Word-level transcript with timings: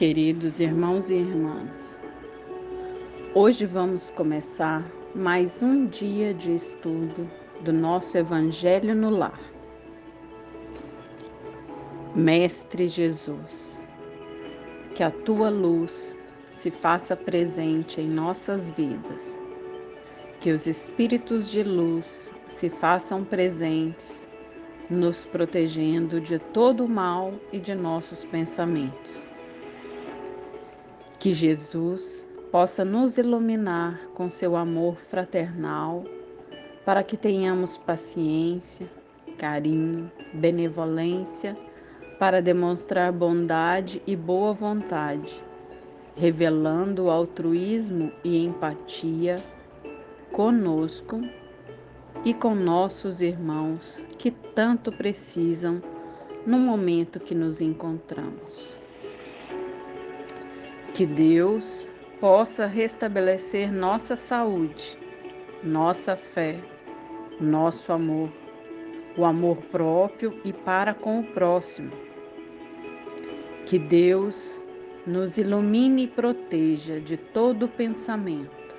Queridos 0.00 0.60
irmãos 0.60 1.10
e 1.10 1.16
irmãs, 1.16 2.00
hoje 3.34 3.66
vamos 3.66 4.08
começar 4.08 4.90
mais 5.14 5.62
um 5.62 5.84
dia 5.88 6.32
de 6.32 6.54
estudo 6.54 7.30
do 7.60 7.70
nosso 7.70 8.16
Evangelho 8.16 8.94
no 8.94 9.10
Lar. 9.10 9.38
Mestre 12.16 12.88
Jesus, 12.88 13.90
que 14.94 15.02
a 15.02 15.10
tua 15.10 15.50
luz 15.50 16.18
se 16.50 16.70
faça 16.70 17.14
presente 17.14 18.00
em 18.00 18.08
nossas 18.08 18.70
vidas, 18.70 19.38
que 20.40 20.50
os 20.50 20.66
espíritos 20.66 21.50
de 21.50 21.62
luz 21.62 22.34
se 22.48 22.70
façam 22.70 23.22
presentes, 23.22 24.26
nos 24.88 25.26
protegendo 25.26 26.22
de 26.22 26.38
todo 26.38 26.86
o 26.86 26.88
mal 26.88 27.34
e 27.52 27.60
de 27.60 27.74
nossos 27.74 28.24
pensamentos 28.24 29.28
que 31.20 31.34
Jesus 31.34 32.26
possa 32.50 32.82
nos 32.82 33.18
iluminar 33.18 34.00
com 34.14 34.30
seu 34.30 34.56
amor 34.56 34.96
fraternal, 34.96 36.02
para 36.82 37.02
que 37.02 37.14
tenhamos 37.14 37.76
paciência, 37.76 38.90
carinho, 39.36 40.10
benevolência, 40.32 41.54
para 42.18 42.40
demonstrar 42.40 43.12
bondade 43.12 44.02
e 44.06 44.16
boa 44.16 44.54
vontade, 44.54 45.44
revelando 46.16 47.10
altruísmo 47.10 48.10
e 48.24 48.42
empatia 48.42 49.36
conosco 50.32 51.20
e 52.24 52.32
com 52.32 52.54
nossos 52.54 53.20
irmãos 53.20 54.06
que 54.16 54.30
tanto 54.30 54.90
precisam 54.90 55.82
no 56.46 56.58
momento 56.58 57.20
que 57.20 57.34
nos 57.34 57.60
encontramos. 57.60 58.80
Que 61.00 61.06
Deus 61.06 61.88
possa 62.20 62.66
restabelecer 62.66 63.72
nossa 63.72 64.14
saúde, 64.16 64.98
nossa 65.64 66.14
fé, 66.14 66.60
nosso 67.40 67.90
amor, 67.90 68.30
o 69.16 69.24
amor 69.24 69.56
próprio 69.70 70.38
e 70.44 70.52
para 70.52 70.92
com 70.92 71.20
o 71.20 71.24
próximo. 71.24 71.90
Que 73.64 73.78
Deus 73.78 74.62
nos 75.06 75.38
ilumine 75.38 76.02
e 76.02 76.06
proteja 76.06 77.00
de 77.00 77.16
todo 77.16 77.66
pensamento, 77.66 78.74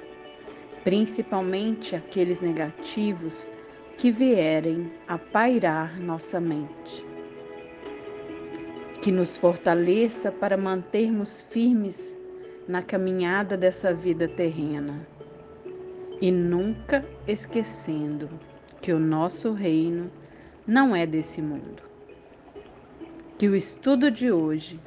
principalmente 0.83 1.95
aqueles 1.95 2.39
negativos 2.39 3.49
que 3.97 4.11
vierem 4.11 4.91
a 5.07 5.17
pairar 5.17 5.99
nossa 5.99 6.39
mente 6.39 7.03
que 9.01 9.11
nos 9.11 9.35
fortaleça 9.35 10.31
para 10.31 10.55
mantermos 10.55 11.41
firmes 11.41 12.17
na 12.67 12.83
caminhada 12.83 13.57
dessa 13.57 13.91
vida 13.91 14.27
terrena 14.27 15.07
e 16.21 16.31
nunca 16.31 17.03
esquecendo 17.27 18.29
que 18.79 18.93
o 18.93 18.99
nosso 18.99 19.53
reino 19.53 20.11
não 20.67 20.95
é 20.95 21.07
desse 21.07 21.41
mundo. 21.41 21.81
Que 23.39 23.47
o 23.47 23.55
estudo 23.55 24.11
de 24.11 24.31
hoje 24.31 24.79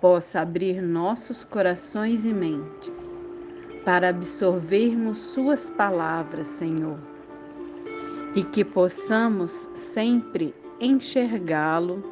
possa 0.00 0.40
abrir 0.40 0.82
nossos 0.82 1.44
corações 1.44 2.24
e 2.24 2.32
mentes 2.32 3.20
para 3.84 4.08
absorvermos 4.08 5.18
Suas 5.18 5.70
palavras, 5.70 6.48
Senhor, 6.48 6.98
e 8.34 8.42
que 8.42 8.64
possamos 8.64 9.68
sempre 9.74 10.52
enxergá-lo 10.80 12.02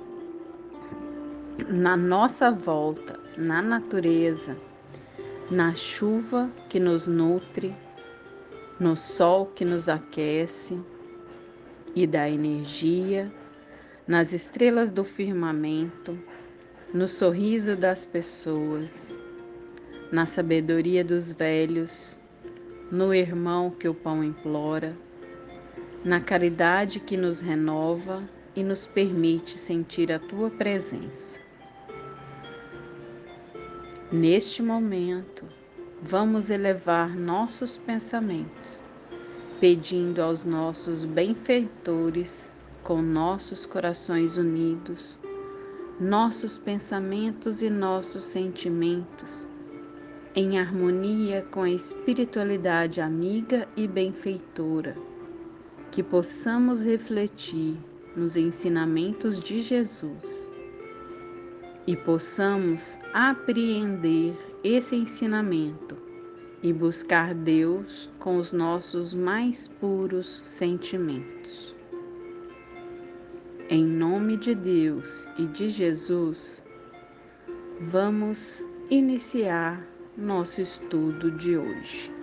na 1.68 1.96
nossa 1.96 2.50
volta, 2.50 3.18
na 3.36 3.60
natureza, 3.60 4.56
na 5.50 5.74
chuva 5.74 6.50
que 6.68 6.80
nos 6.80 7.06
nutre, 7.06 7.74
no 8.80 8.96
sol 8.96 9.46
que 9.46 9.64
nos 9.64 9.88
aquece 9.88 10.80
e 11.94 12.06
dá 12.06 12.28
energia, 12.28 13.30
nas 14.06 14.32
estrelas 14.32 14.90
do 14.90 15.04
firmamento, 15.04 16.18
no 16.92 17.06
sorriso 17.06 17.76
das 17.76 18.04
pessoas, 18.04 19.18
na 20.10 20.26
sabedoria 20.26 21.04
dos 21.04 21.32
velhos, 21.32 22.18
no 22.90 23.14
irmão 23.14 23.70
que 23.70 23.88
o 23.88 23.94
pão 23.94 24.24
implora, 24.24 24.96
na 26.04 26.20
caridade 26.20 26.98
que 26.98 27.16
nos 27.16 27.40
renova 27.40 28.22
e 28.56 28.64
nos 28.64 28.86
permite 28.86 29.58
sentir 29.58 30.10
a 30.10 30.18
tua 30.18 30.50
presença. 30.50 31.41
Neste 34.12 34.62
momento, 34.62 35.46
vamos 36.02 36.50
elevar 36.50 37.16
nossos 37.16 37.78
pensamentos, 37.78 38.84
pedindo 39.58 40.20
aos 40.20 40.44
nossos 40.44 41.06
benfeitores, 41.06 42.52
com 42.84 43.00
nossos 43.00 43.64
corações 43.64 44.36
unidos, 44.36 45.18
nossos 45.98 46.58
pensamentos 46.58 47.62
e 47.62 47.70
nossos 47.70 48.24
sentimentos, 48.24 49.48
em 50.34 50.58
harmonia 50.58 51.46
com 51.50 51.62
a 51.62 51.70
espiritualidade 51.70 53.00
amiga 53.00 53.66
e 53.74 53.88
benfeitora, 53.88 54.94
que 55.90 56.02
possamos 56.02 56.84
refletir 56.84 57.78
nos 58.14 58.36
ensinamentos 58.36 59.40
de 59.40 59.62
Jesus 59.62 60.51
e 61.86 61.96
possamos 61.96 62.98
apreender 63.12 64.36
esse 64.62 64.94
ensinamento 64.94 65.96
e 66.62 66.72
buscar 66.72 67.34
Deus 67.34 68.08
com 68.18 68.36
os 68.36 68.52
nossos 68.52 69.12
mais 69.12 69.66
puros 69.66 70.40
sentimentos. 70.44 71.74
Em 73.68 73.84
nome 73.84 74.36
de 74.36 74.54
Deus 74.54 75.26
e 75.38 75.46
de 75.46 75.70
Jesus, 75.70 76.64
vamos 77.80 78.66
iniciar 78.90 79.84
nosso 80.16 80.60
estudo 80.60 81.30
de 81.32 81.56
hoje. 81.56 82.21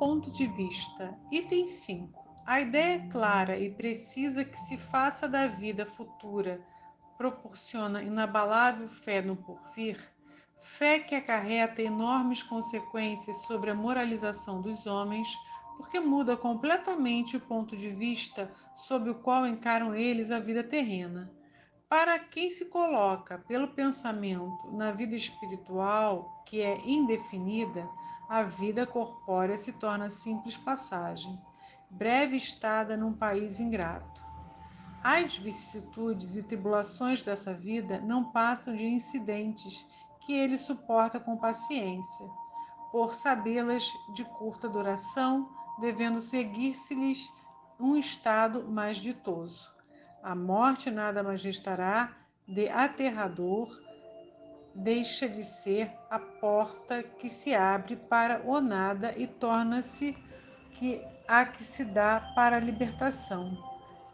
Ponto 0.00 0.30
de 0.32 0.46
vista. 0.46 1.14
Item 1.30 1.68
5. 1.68 2.24
A 2.46 2.58
ideia 2.58 3.06
clara 3.10 3.58
e 3.58 3.68
precisa 3.68 4.42
que 4.42 4.58
se 4.58 4.78
faça 4.78 5.28
da 5.28 5.46
vida 5.46 5.84
futura 5.84 6.58
proporciona 7.18 8.02
inabalável 8.02 8.88
fé 8.88 9.20
no 9.20 9.36
porvir, 9.36 10.00
fé 10.58 11.00
que 11.00 11.14
acarreta 11.14 11.82
enormes 11.82 12.42
consequências 12.42 13.42
sobre 13.42 13.72
a 13.72 13.74
moralização 13.74 14.62
dos 14.62 14.86
homens, 14.86 15.28
porque 15.76 16.00
muda 16.00 16.34
completamente 16.34 17.36
o 17.36 17.40
ponto 17.40 17.76
de 17.76 17.90
vista 17.90 18.50
sob 18.74 19.10
o 19.10 19.16
qual 19.16 19.46
encaram 19.46 19.94
eles 19.94 20.30
a 20.30 20.40
vida 20.40 20.64
terrena. 20.64 21.30
Para 21.90 22.18
quem 22.18 22.48
se 22.48 22.70
coloca 22.70 23.36
pelo 23.46 23.68
pensamento 23.68 24.72
na 24.72 24.92
vida 24.92 25.14
espiritual, 25.14 26.42
que 26.46 26.62
é 26.62 26.80
indefinida, 26.88 27.86
a 28.30 28.44
vida 28.44 28.86
corpórea 28.86 29.58
se 29.58 29.72
torna 29.72 30.08
simples 30.08 30.56
passagem, 30.56 31.36
breve 31.90 32.36
estada 32.36 32.96
num 32.96 33.12
país 33.12 33.58
ingrato. 33.58 34.22
As 35.02 35.36
vicissitudes 35.36 36.36
e 36.36 36.42
tribulações 36.44 37.22
dessa 37.22 37.52
vida 37.52 37.98
não 37.98 38.30
passam 38.30 38.76
de 38.76 38.84
incidentes 38.84 39.84
que 40.20 40.32
ele 40.32 40.56
suporta 40.58 41.18
com 41.18 41.36
paciência, 41.36 42.24
por 42.92 43.16
sabê-las 43.16 43.90
de 44.14 44.24
curta 44.24 44.68
duração, 44.68 45.50
devendo 45.80 46.20
seguir-se-lhes 46.20 47.32
um 47.80 47.96
estado 47.96 48.70
mais 48.70 48.98
ditoso. 48.98 49.68
A 50.22 50.36
morte 50.36 50.88
nada 50.88 51.20
mais 51.24 51.42
restará 51.42 52.12
de 52.46 52.68
aterrador, 52.68 53.68
deixa 54.74 55.28
de 55.28 55.44
ser 55.44 55.90
a 56.08 56.18
porta 56.18 57.02
que 57.02 57.28
se 57.28 57.54
abre 57.54 57.96
para 57.96 58.42
o 58.44 58.60
nada 58.60 59.14
e 59.16 59.26
torna-se 59.26 60.16
que 60.74 61.04
a 61.26 61.44
que 61.44 61.62
se 61.62 61.84
dá 61.84 62.32
para 62.34 62.56
a 62.56 62.60
libertação, 62.60 63.56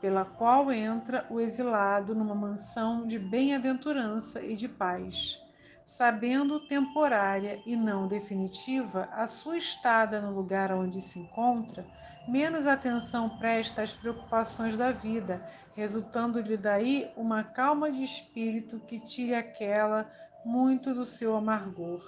pela 0.01 0.25
qual 0.25 0.71
entra 0.71 1.27
o 1.31 1.41
exilado 1.41 2.15
numa 2.15 2.35
mansão 2.35 3.07
de 3.07 3.19
bem-aventurança 3.19 4.43
e 4.43 4.55
de 4.55 4.69
paz, 4.69 5.41
sabendo 5.85 6.67
temporária 6.69 7.61
e 7.65 7.77
não 7.77 8.07
definitiva 8.07 9.09
a 9.13 9.27
sua 9.27 9.57
estada 9.57 10.21
no 10.21 10.35
lugar 10.35 10.73
onde 10.73 11.01
se 11.01 11.19
encontra, 11.19 11.85
menos 12.29 12.67
atenção 12.67 13.39
presta 13.39 13.83
às 13.83 13.93
preocupações 13.93 14.77
da 14.77 14.91
vida 14.93 15.41
resultando-lhe 15.77 16.57
daí 16.57 17.09
uma 17.17 17.45
calma 17.45 17.93
de 17.93 18.03
espírito 18.03 18.81
que 18.81 18.99
tire 18.99 19.35
aquela 19.35 20.11
muito 20.47 20.95
do 20.95 21.05
seu 21.05 21.35
amargor. 21.35 22.01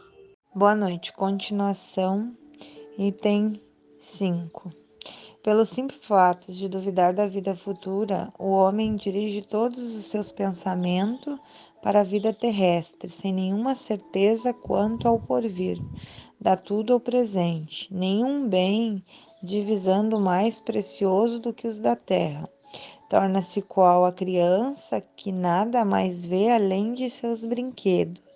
Boa 0.54 0.76
noite. 0.76 1.12
Continuação, 1.12 2.32
Item 2.96 3.60
5. 3.98 4.70
Pelo 5.42 5.66
simples 5.66 6.06
fato 6.06 6.52
de 6.52 6.68
duvidar 6.68 7.12
da 7.12 7.26
vida 7.26 7.56
futura, 7.56 8.32
o 8.38 8.50
homem 8.50 8.94
dirige 8.94 9.42
todos 9.42 9.96
os 9.96 10.04
seus 10.06 10.30
pensamentos 10.30 11.36
para 11.82 12.02
a 12.02 12.04
vida 12.04 12.32
terrestre, 12.32 13.10
sem 13.10 13.34
nenhuma 13.34 13.74
certeza 13.74 14.52
quanto 14.52 15.08
ao 15.08 15.18
porvir. 15.18 15.76
Dá 16.40 16.56
tudo 16.56 16.92
ao 16.92 17.00
presente, 17.00 17.92
nenhum 17.92 18.48
bem 18.48 19.04
divisando 19.42 20.20
mais 20.20 20.60
precioso 20.60 21.40
do 21.40 21.52
que 21.52 21.66
os 21.66 21.80
da 21.80 21.96
terra. 21.96 22.48
Torna-se 23.10 23.60
qual 23.62 24.04
a 24.04 24.12
criança 24.12 25.00
que 25.00 25.32
nada 25.32 25.84
mais 25.84 26.24
vê 26.24 26.50
além 26.50 26.94
de 26.94 27.10
seus 27.10 27.44
brinquedos 27.44 28.27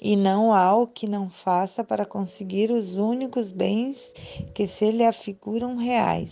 e 0.00 0.16
não 0.16 0.52
há 0.54 0.74
o 0.74 0.86
que 0.86 1.06
não 1.06 1.28
faça 1.28 1.84
para 1.84 2.06
conseguir 2.06 2.70
os 2.70 2.96
únicos 2.96 3.50
bens 3.50 4.10
que 4.54 4.66
se 4.66 4.90
lhe 4.90 5.04
afiguram 5.04 5.76
reais. 5.76 6.30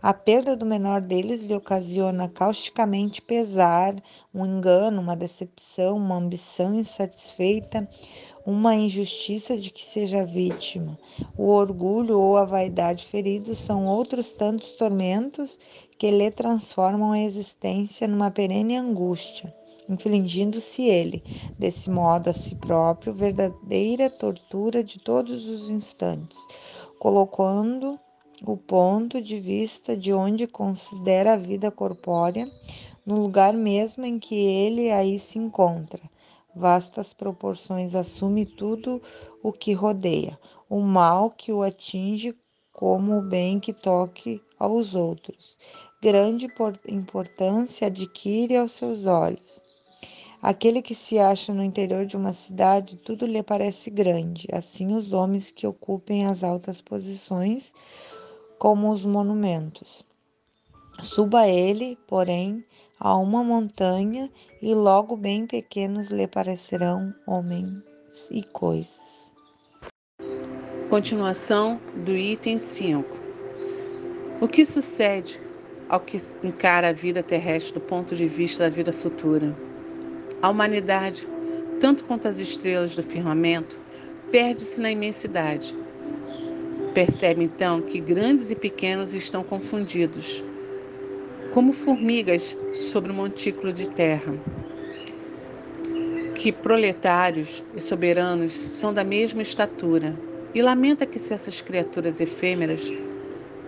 A 0.00 0.14
perda 0.14 0.56
do 0.56 0.64
menor 0.64 1.00
deles 1.00 1.42
lhe 1.42 1.54
ocasiona 1.54 2.28
causticamente 2.28 3.20
pesar, 3.20 3.96
um 4.32 4.46
engano, 4.46 5.00
uma 5.00 5.16
decepção, 5.16 5.96
uma 5.96 6.16
ambição 6.16 6.74
insatisfeita, 6.74 7.88
uma 8.46 8.74
injustiça 8.74 9.58
de 9.58 9.70
que 9.70 9.84
seja 9.84 10.24
vítima. 10.24 10.98
O 11.36 11.48
orgulho 11.48 12.18
ou 12.18 12.36
a 12.36 12.44
vaidade 12.44 13.06
feridos 13.06 13.58
são 13.58 13.86
outros 13.86 14.30
tantos 14.32 14.72
tormentos 14.74 15.58
que 15.98 16.10
lhe 16.10 16.30
transformam 16.30 17.12
a 17.12 17.20
existência 17.20 18.06
numa 18.06 18.30
perene 18.30 18.76
angústia 18.76 19.52
infligindo-se 19.88 20.82
ele, 20.82 21.22
desse 21.58 21.88
modo 21.88 22.28
a 22.28 22.32
si 22.34 22.54
próprio, 22.54 23.14
verdadeira 23.14 24.10
tortura 24.10 24.84
de 24.84 24.98
todos 24.98 25.46
os 25.46 25.70
instantes, 25.70 26.38
colocando 26.98 27.98
o 28.46 28.56
ponto 28.56 29.20
de 29.20 29.40
vista 29.40 29.96
de 29.96 30.12
onde 30.12 30.46
considera 30.46 31.32
a 31.32 31.36
vida 31.36 31.70
corpórea 31.70 32.48
no 33.04 33.18
lugar 33.22 33.54
mesmo 33.54 34.04
em 34.04 34.18
que 34.18 34.34
ele 34.34 34.90
aí 34.90 35.18
se 35.18 35.38
encontra. 35.38 36.00
Vastas 36.54 37.14
proporções 37.14 37.94
assume 37.94 38.44
tudo 38.44 39.00
o 39.42 39.52
que 39.52 39.72
rodeia, 39.72 40.38
o 40.68 40.80
mal 40.80 41.30
que 41.30 41.50
o 41.50 41.62
atinge 41.62 42.36
como 42.72 43.18
o 43.18 43.22
bem 43.22 43.58
que 43.58 43.72
toque 43.72 44.42
aos 44.58 44.94
outros. 44.94 45.56
Grande 46.02 46.46
importância 46.86 47.86
adquire 47.86 48.56
aos 48.56 48.72
seus 48.72 49.06
olhos 49.06 49.67
Aquele 50.40 50.80
que 50.80 50.94
se 50.94 51.18
acha 51.18 51.52
no 51.52 51.64
interior 51.64 52.06
de 52.06 52.16
uma 52.16 52.32
cidade, 52.32 52.96
tudo 52.96 53.26
lhe 53.26 53.42
parece 53.42 53.90
grande, 53.90 54.46
assim 54.52 54.94
os 54.94 55.12
homens 55.12 55.50
que 55.50 55.66
ocupem 55.66 56.26
as 56.26 56.44
altas 56.44 56.80
posições, 56.80 57.72
como 58.56 58.92
os 58.92 59.04
monumentos. 59.04 60.04
Suba 61.00 61.48
ele, 61.48 61.98
porém, 62.06 62.64
a 63.00 63.16
uma 63.16 63.42
montanha, 63.42 64.30
e 64.62 64.74
logo 64.74 65.16
bem 65.16 65.46
pequenos 65.46 66.08
lhe 66.08 66.26
parecerão 66.26 67.12
homens 67.26 67.82
e 68.30 68.42
coisas. 68.42 68.88
Continuação 70.88 71.80
do 72.04 72.16
item 72.16 72.58
5. 72.58 73.04
O 74.40 74.46
que 74.46 74.64
sucede 74.64 75.40
ao 75.88 76.00
que 76.00 76.18
encara 76.44 76.90
a 76.90 76.92
vida 76.92 77.22
terrestre 77.22 77.74
do 77.74 77.80
ponto 77.80 78.14
de 78.14 78.26
vista 78.26 78.64
da 78.64 78.70
vida 78.70 78.92
futura? 78.92 79.67
A 80.40 80.50
humanidade, 80.50 81.26
tanto 81.80 82.04
quanto 82.04 82.28
as 82.28 82.38
estrelas 82.38 82.94
do 82.94 83.02
firmamento, 83.02 83.76
perde-se 84.30 84.80
na 84.80 84.92
imensidade. 84.92 85.76
Percebe 86.94 87.42
então 87.42 87.80
que 87.80 87.98
grandes 87.98 88.48
e 88.48 88.54
pequenos 88.54 89.12
estão 89.12 89.42
confundidos, 89.42 90.44
como 91.52 91.72
formigas 91.72 92.56
sobre 92.72 93.10
um 93.10 93.16
montículo 93.16 93.72
de 93.72 93.88
terra. 93.88 94.32
Que 96.36 96.52
proletários 96.52 97.64
e 97.74 97.80
soberanos 97.80 98.54
são 98.54 98.94
da 98.94 99.02
mesma 99.02 99.42
estatura, 99.42 100.14
e 100.54 100.62
lamenta 100.62 101.04
que 101.04 101.18
se 101.18 101.34
essas 101.34 101.60
criaturas 101.60 102.20
efêmeras, 102.20 102.88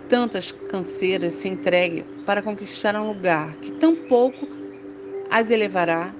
tantas 0.07 0.53
canseiras, 0.53 1.33
se 1.33 1.49
entreguem 1.49 2.05
para 2.25 2.41
conquistar 2.41 2.95
um 2.95 3.09
lugar 3.09 3.57
que 3.57 3.71
tão 3.71 3.93
pouco 4.07 4.47
as 5.29 5.51
elevará 5.51 6.13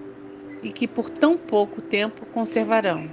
e 0.62 0.72
que 0.72 0.88
por 0.88 1.10
tão 1.10 1.38
pouco 1.38 1.82
tempo 1.82 2.26
conservarão. 2.28 3.10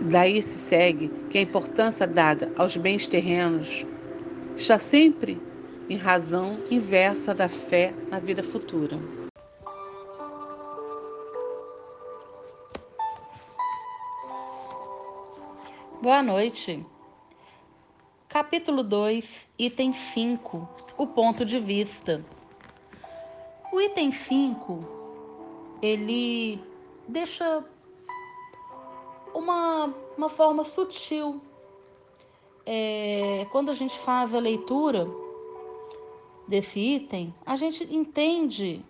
Daí 0.00 0.40
se 0.42 0.58
segue 0.58 1.08
que 1.30 1.38
a 1.38 1.42
importância 1.42 2.06
dada 2.06 2.52
aos 2.56 2.76
bens 2.76 3.06
terrenos 3.06 3.84
está 4.56 4.78
sempre 4.78 5.40
em 5.88 5.96
razão 5.96 6.58
inversa 6.70 7.34
da 7.34 7.48
fé 7.48 7.92
na 8.10 8.18
vida 8.18 8.42
futura. 8.42 8.98
Boa 16.00 16.22
noite. 16.22 16.86
Capítulo 18.28 18.84
2, 18.84 19.48
item 19.58 19.92
5, 19.92 20.68
o 20.96 21.06
ponto 21.06 21.44
de 21.44 21.58
vista. 21.58 22.24
O 23.72 23.80
item 23.80 24.12
5 24.12 24.97
ele 25.80 26.60
deixa 27.06 27.64
uma, 29.34 29.94
uma 30.16 30.28
forma 30.28 30.64
sutil. 30.64 31.40
É, 32.66 33.46
quando 33.50 33.70
a 33.70 33.74
gente 33.74 33.98
faz 33.98 34.34
a 34.34 34.38
leitura 34.38 35.08
desse 36.46 36.78
item, 36.78 37.34
a 37.46 37.56
gente 37.56 37.84
entende 37.94 38.84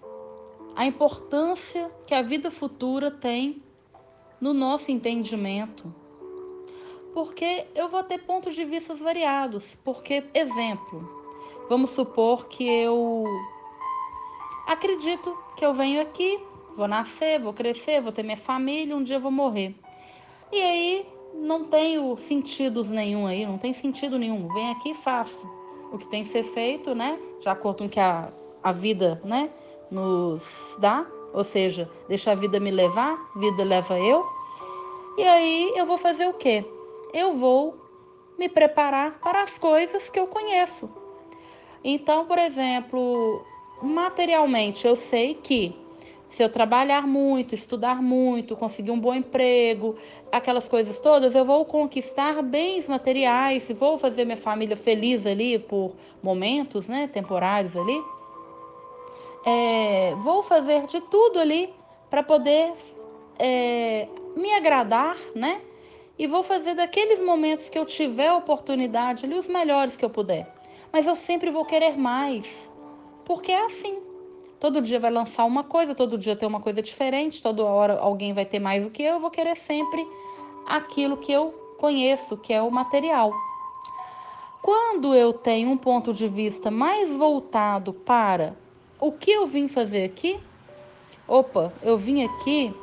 a 0.75 0.85
importância 0.85 1.91
que 2.07 2.15
a 2.15 2.23
vida 2.23 2.51
futura 2.51 3.11
tem 3.11 3.63
no 4.41 4.53
nosso 4.53 4.91
entendimento. 4.91 5.93
Porque 7.15 7.67
eu 7.75 7.89
vou 7.89 8.03
ter 8.03 8.19
pontos 8.19 8.55
de 8.55 8.65
vista 8.65 8.95
variados. 8.95 9.77
Porque, 9.85 10.25
exemplo, 10.35 11.09
vamos 11.69 11.91
supor 11.91 12.47
que 12.47 12.65
eu 12.65 13.25
acredito 14.67 15.37
que 15.57 15.65
eu 15.65 15.75
venho 15.75 16.01
aqui 16.01 16.41
Vou 16.79 16.87
nascer, 16.87 17.41
vou 17.41 17.53
crescer, 17.53 18.01
vou 18.01 18.13
ter 18.13 18.23
minha 18.23 18.37
família, 18.37 18.97
um 18.97 19.03
dia 19.03 19.19
vou 19.19 19.33
morrer. 19.33 19.75
E 20.53 20.63
aí 20.63 21.07
não 21.35 21.65
tenho 21.65 22.17
sentidos 22.17 22.89
nenhum 22.89 23.27
aí, 23.27 23.45
não 23.45 23.59
tem 23.59 23.73
sentido 23.73 24.17
nenhum. 24.17 24.47
Vem 24.55 24.71
aqui 24.71 24.91
e 24.91 24.95
faço 24.95 25.45
o 25.91 25.99
que 25.99 26.07
tem 26.07 26.23
que 26.23 26.29
ser 26.29 26.45
feito, 26.45 26.95
né? 26.95 27.19
De 27.41 27.49
acordo 27.49 27.79
com 27.79 27.89
que 27.89 27.99
a, 27.99 28.33
a 28.63 28.71
vida, 28.71 29.21
né, 29.25 29.51
nos 29.91 30.77
dá. 30.79 31.05
Ou 31.35 31.43
seja, 31.43 31.91
deixa 32.07 32.31
a 32.31 32.37
vida 32.37 32.61
me 32.61 32.71
levar, 32.71 33.19
vida 33.35 33.65
leva 33.65 33.99
eu. 33.99 34.25
E 35.17 35.25
aí 35.25 35.73
eu 35.75 35.85
vou 35.85 35.99
fazer 35.99 36.29
o 36.29 36.35
quê? 36.35 36.65
Eu 37.13 37.35
vou 37.35 37.77
me 38.39 38.49
preparar 38.49 39.19
para 39.19 39.43
as 39.43 39.59
coisas 39.59 40.09
que 40.09 40.21
eu 40.21 40.29
conheço. 40.29 40.89
Então, 41.83 42.25
por 42.25 42.39
exemplo, 42.39 43.45
materialmente 43.83 44.87
eu 44.87 44.95
sei 44.95 45.35
que 45.35 45.88
se 46.31 46.43
eu 46.43 46.49
trabalhar 46.49 47.07
muito, 47.07 47.55
estudar 47.55 48.03
muito, 48.03 48.55
conseguir 48.57 48.91
um 48.91 48.99
bom 48.99 49.15
emprego, 49.15 49.97
aquelas 50.31 50.69
coisas 50.69 51.01
todas, 51.01 51.35
eu 51.35 51.45
vou 51.45 51.65
conquistar 51.65 52.43
bens 52.43 52.87
materiais, 52.87 53.67
vou 53.71 53.99
fazer 53.99 54.25
minha 54.25 54.37
família 54.37 54.77
feliz 54.77 55.25
ali 55.27 55.59
por 55.59 55.95
momentos, 56.23 56.87
né, 56.89 57.09
temporários 57.09 57.77
ali. 57.77 58.03
É, 59.47 60.15
vou 60.17 60.43
fazer 60.43 60.87
de 60.87 61.01
tudo 61.01 61.39
ali 61.39 61.73
para 62.11 62.23
poder 62.23 62.73
é, 63.39 64.09
me 64.37 64.53
agradar, 64.53 65.17
né? 65.35 65.61
E 66.19 66.27
vou 66.27 66.43
fazer 66.43 66.75
daqueles 66.75 67.21
momentos 67.21 67.69
que 67.69 67.79
eu 67.79 67.87
tiver 67.87 68.33
oportunidade 68.33 69.25
ali 69.25 69.35
os 69.35 69.47
melhores 69.47 69.97
que 69.97 70.05
eu 70.05 70.11
puder. 70.11 70.53
Mas 70.93 71.07
eu 71.07 71.15
sempre 71.15 71.51
vou 71.51 71.65
querer 71.65 71.97
mais, 71.97 72.47
porque 73.25 73.53
é 73.53 73.67
assim. 73.67 74.08
Todo 74.61 74.83
dia 74.83 74.99
vai 74.99 75.11
lançar 75.11 75.45
uma 75.45 75.63
coisa, 75.63 75.95
todo 75.95 76.19
dia 76.19 76.35
tem 76.35 76.49
uma 76.49 76.61
coisa 76.61 76.83
diferente, 76.83 77.43
toda 77.43 77.65
hora 77.65 77.99
alguém 77.99 78.33
vai 78.33 78.45
ter 78.45 78.59
mais 78.59 78.83
do 78.83 78.91
que 78.91 79.03
eu, 79.03 79.15
eu 79.15 79.21
vou 79.21 79.31
querer 79.31 79.57
sempre 79.57 80.07
aquilo 80.67 81.17
que 81.17 81.31
eu 81.31 81.53
conheço, 81.79 82.37
que 82.37 82.53
é 82.53 82.61
o 82.61 82.71
material. 82.71 83.33
Quando 84.61 85.15
eu 85.15 85.33
tenho 85.33 85.71
um 85.71 85.77
ponto 85.77 86.13
de 86.13 86.29
vista 86.29 86.71
mais 86.71 87.11
voltado 87.11 87.93
para 87.93 88.57
o 89.01 89.13
que 89.13 89.31
eu 89.31 89.47
vim 89.47 89.69
fazer 89.69 90.05
aqui, 90.05 90.41
opa, 91.27 91.73
eu 91.81 91.97
vim 91.97 92.25
aqui 92.25 92.75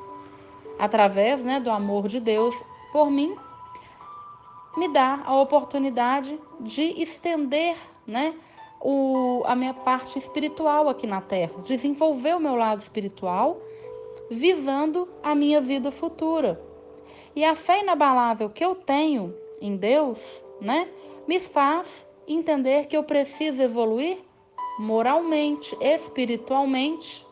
através 0.79 1.43
né, 1.43 1.59
do 1.59 1.69
amor 1.69 2.07
de 2.07 2.19
Deus 2.19 2.55
por 2.91 3.11
mim, 3.11 3.35
me 4.77 4.87
dá 4.87 5.21
a 5.25 5.35
oportunidade 5.39 6.39
de 6.59 6.81
estender 7.01 7.75
né, 8.07 8.33
o, 8.87 9.41
a 9.47 9.55
minha 9.55 9.73
parte 9.73 10.19
espiritual 10.19 10.87
aqui 10.87 11.07
na 11.07 11.19
Terra, 11.19 11.59
desenvolver 11.63 12.35
o 12.35 12.39
meu 12.39 12.55
lado 12.55 12.81
espiritual, 12.81 13.59
visando 14.29 15.09
a 15.23 15.33
minha 15.33 15.59
vida 15.59 15.91
futura. 15.91 16.61
E 17.35 17.43
a 17.43 17.55
fé 17.55 17.81
inabalável 17.81 18.47
que 18.47 18.63
eu 18.63 18.75
tenho 18.75 19.35
em 19.59 19.75
Deus, 19.75 20.19
né, 20.61 20.87
me 21.27 21.39
faz 21.39 22.05
entender 22.27 22.85
que 22.85 22.95
eu 22.95 23.03
preciso 23.03 23.59
evoluir 23.59 24.19
moralmente, 24.77 25.75
espiritualmente. 25.81 27.25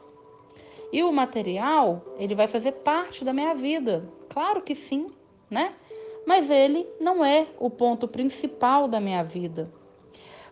E 0.91 1.03
o 1.03 1.11
material, 1.11 2.01
ele 2.17 2.33
vai 2.33 2.47
fazer 2.47 2.71
parte 2.71 3.23
da 3.23 3.31
minha 3.31 3.53
vida. 3.53 4.09
Claro 4.27 4.63
que 4.63 4.73
sim, 4.73 5.11
né? 5.51 5.75
Mas 6.25 6.49
ele 6.49 6.87
não 6.99 7.23
é 7.23 7.45
o 7.59 7.69
ponto 7.69 8.07
principal 8.07 8.87
da 8.87 8.99
minha 8.99 9.23
vida. 9.23 9.71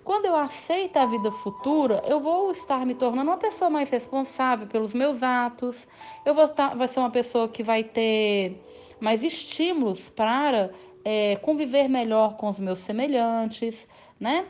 Quando 0.03 0.25
eu 0.25 0.35
aceito 0.35 0.97
a 0.97 1.05
vida 1.05 1.31
futura, 1.31 2.03
eu 2.07 2.19
vou 2.19 2.51
estar 2.51 2.85
me 2.85 2.95
tornando 2.95 3.29
uma 3.29 3.37
pessoa 3.37 3.69
mais 3.69 3.89
responsável 3.89 4.67
pelos 4.67 4.93
meus 4.93 5.21
atos. 5.21 5.87
Eu 6.25 6.33
vou, 6.33 6.45
estar, 6.45 6.75
vai 6.75 6.87
ser 6.87 6.99
uma 6.99 7.11
pessoa 7.11 7.47
que 7.47 7.61
vai 7.61 7.83
ter 7.83 8.59
mais 8.99 9.23
estímulos 9.23 10.09
para 10.09 10.71
é, 11.05 11.35
conviver 11.37 11.87
melhor 11.87 12.35
com 12.35 12.49
os 12.49 12.57
meus 12.57 12.79
semelhantes, 12.79 13.87
né? 14.19 14.45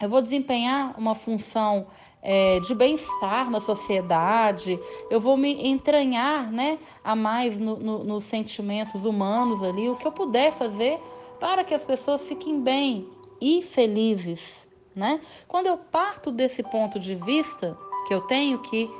Eu 0.00 0.08
vou 0.08 0.22
desempenhar 0.22 0.98
uma 0.98 1.14
função 1.14 1.86
é, 2.22 2.58
de 2.60 2.74
bem-estar 2.74 3.50
na 3.50 3.60
sociedade, 3.60 4.80
eu 5.10 5.20
vou 5.20 5.36
me 5.36 5.68
entranhar 5.68 6.50
né, 6.50 6.78
a 7.02 7.14
mais 7.14 7.58
no, 7.58 7.76
no, 7.76 8.02
nos 8.02 8.24
sentimentos 8.24 9.04
humanos 9.04 9.62
ali, 9.62 9.90
o 9.90 9.96
que 9.96 10.06
eu 10.06 10.12
puder 10.12 10.52
fazer 10.52 10.98
para 11.38 11.62
que 11.62 11.74
as 11.74 11.84
pessoas 11.84 12.22
fiquem 12.22 12.60
bem 12.60 13.13
e 13.44 13.62
felizes. 13.62 14.66
Né? 14.96 15.20
Quando 15.46 15.66
eu 15.66 15.76
parto 15.76 16.32
desse 16.32 16.62
ponto 16.62 16.98
de 16.98 17.14
vista, 17.14 17.76
que 18.08 18.14
eu 18.14 18.22
tenho 18.22 18.60
que 18.60 18.90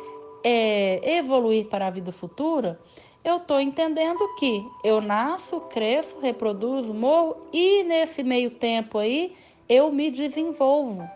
é, 0.44 1.16
evoluir 1.16 1.66
para 1.68 1.86
a 1.86 1.90
vida 1.90 2.12
futura, 2.12 2.78
eu 3.24 3.38
estou 3.38 3.58
entendendo 3.58 4.28
que 4.34 4.62
eu 4.82 5.00
nasço, 5.00 5.60
cresço, 5.62 6.18
reproduzo, 6.20 6.92
morro 6.92 7.46
e 7.50 7.82
nesse 7.84 8.22
meio 8.22 8.50
tempo 8.50 8.98
aí 8.98 9.34
eu 9.66 9.90
me 9.90 10.10
desenvolvo 10.10 11.08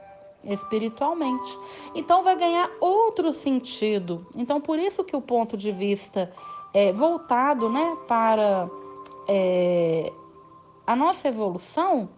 espiritualmente. 0.43 1.59
Então 1.95 2.23
vai 2.23 2.35
ganhar 2.35 2.71
outro 2.81 3.31
sentido. 3.35 4.27
Então 4.35 4.59
por 4.59 4.79
isso 4.79 5.05
que 5.05 5.15
o 5.15 5.21
ponto 5.21 5.55
de 5.55 5.71
vista 5.71 6.33
é 6.73 6.93
voltado, 6.95 7.69
né, 7.69 7.95
para 8.07 8.71
é, 9.29 10.11
a 10.87 10.97
nossa 10.97 11.29
evolução, 11.29 12.09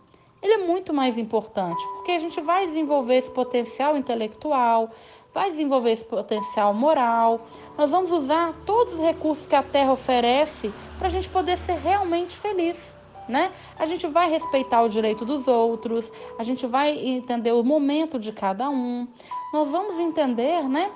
ele 0.43 0.55
é 0.55 0.59
muito 0.59 0.93
mais 0.93 1.19
importante, 1.19 1.83
porque 1.95 2.13
a 2.13 2.19
gente 2.19 2.41
vai 2.41 2.67
desenvolver 2.67 3.17
esse 3.17 3.31
potencial 3.31 3.97
intelectual, 3.97 4.91
vai 5.35 5.51
desenvolver 5.51 5.93
esse 5.93 6.05
potencial 6.05 6.73
moral. 6.75 7.47
Nós 7.77 7.91
vamos 7.91 8.11
usar 8.11 8.55
todos 8.65 8.95
os 8.95 9.01
recursos 9.01 9.47
que 9.47 9.55
a 9.55 9.63
Terra 9.63 9.93
oferece 9.93 10.73
para 10.99 11.09
a 11.09 11.11
gente 11.11 11.29
poder 11.29 11.59
ser 11.59 11.75
realmente 11.75 12.37
feliz 12.37 12.95
né? 13.31 13.53
A 13.79 13.87
gente 13.87 14.07
vai 14.09 14.29
respeitar 14.29 14.83
o 14.83 14.89
direito 14.89 15.25
dos 15.25 15.47
outros, 15.47 16.13
a 16.37 16.43
gente 16.43 16.67
vai 16.67 16.99
entender 16.99 17.53
o 17.53 17.63
momento 17.63 18.19
de 18.19 18.33
cada 18.33 18.69
um. 18.69 19.07
Nós 19.53 19.69
vamos 19.69 19.99
entender, 20.01 20.69
né, 20.69 20.91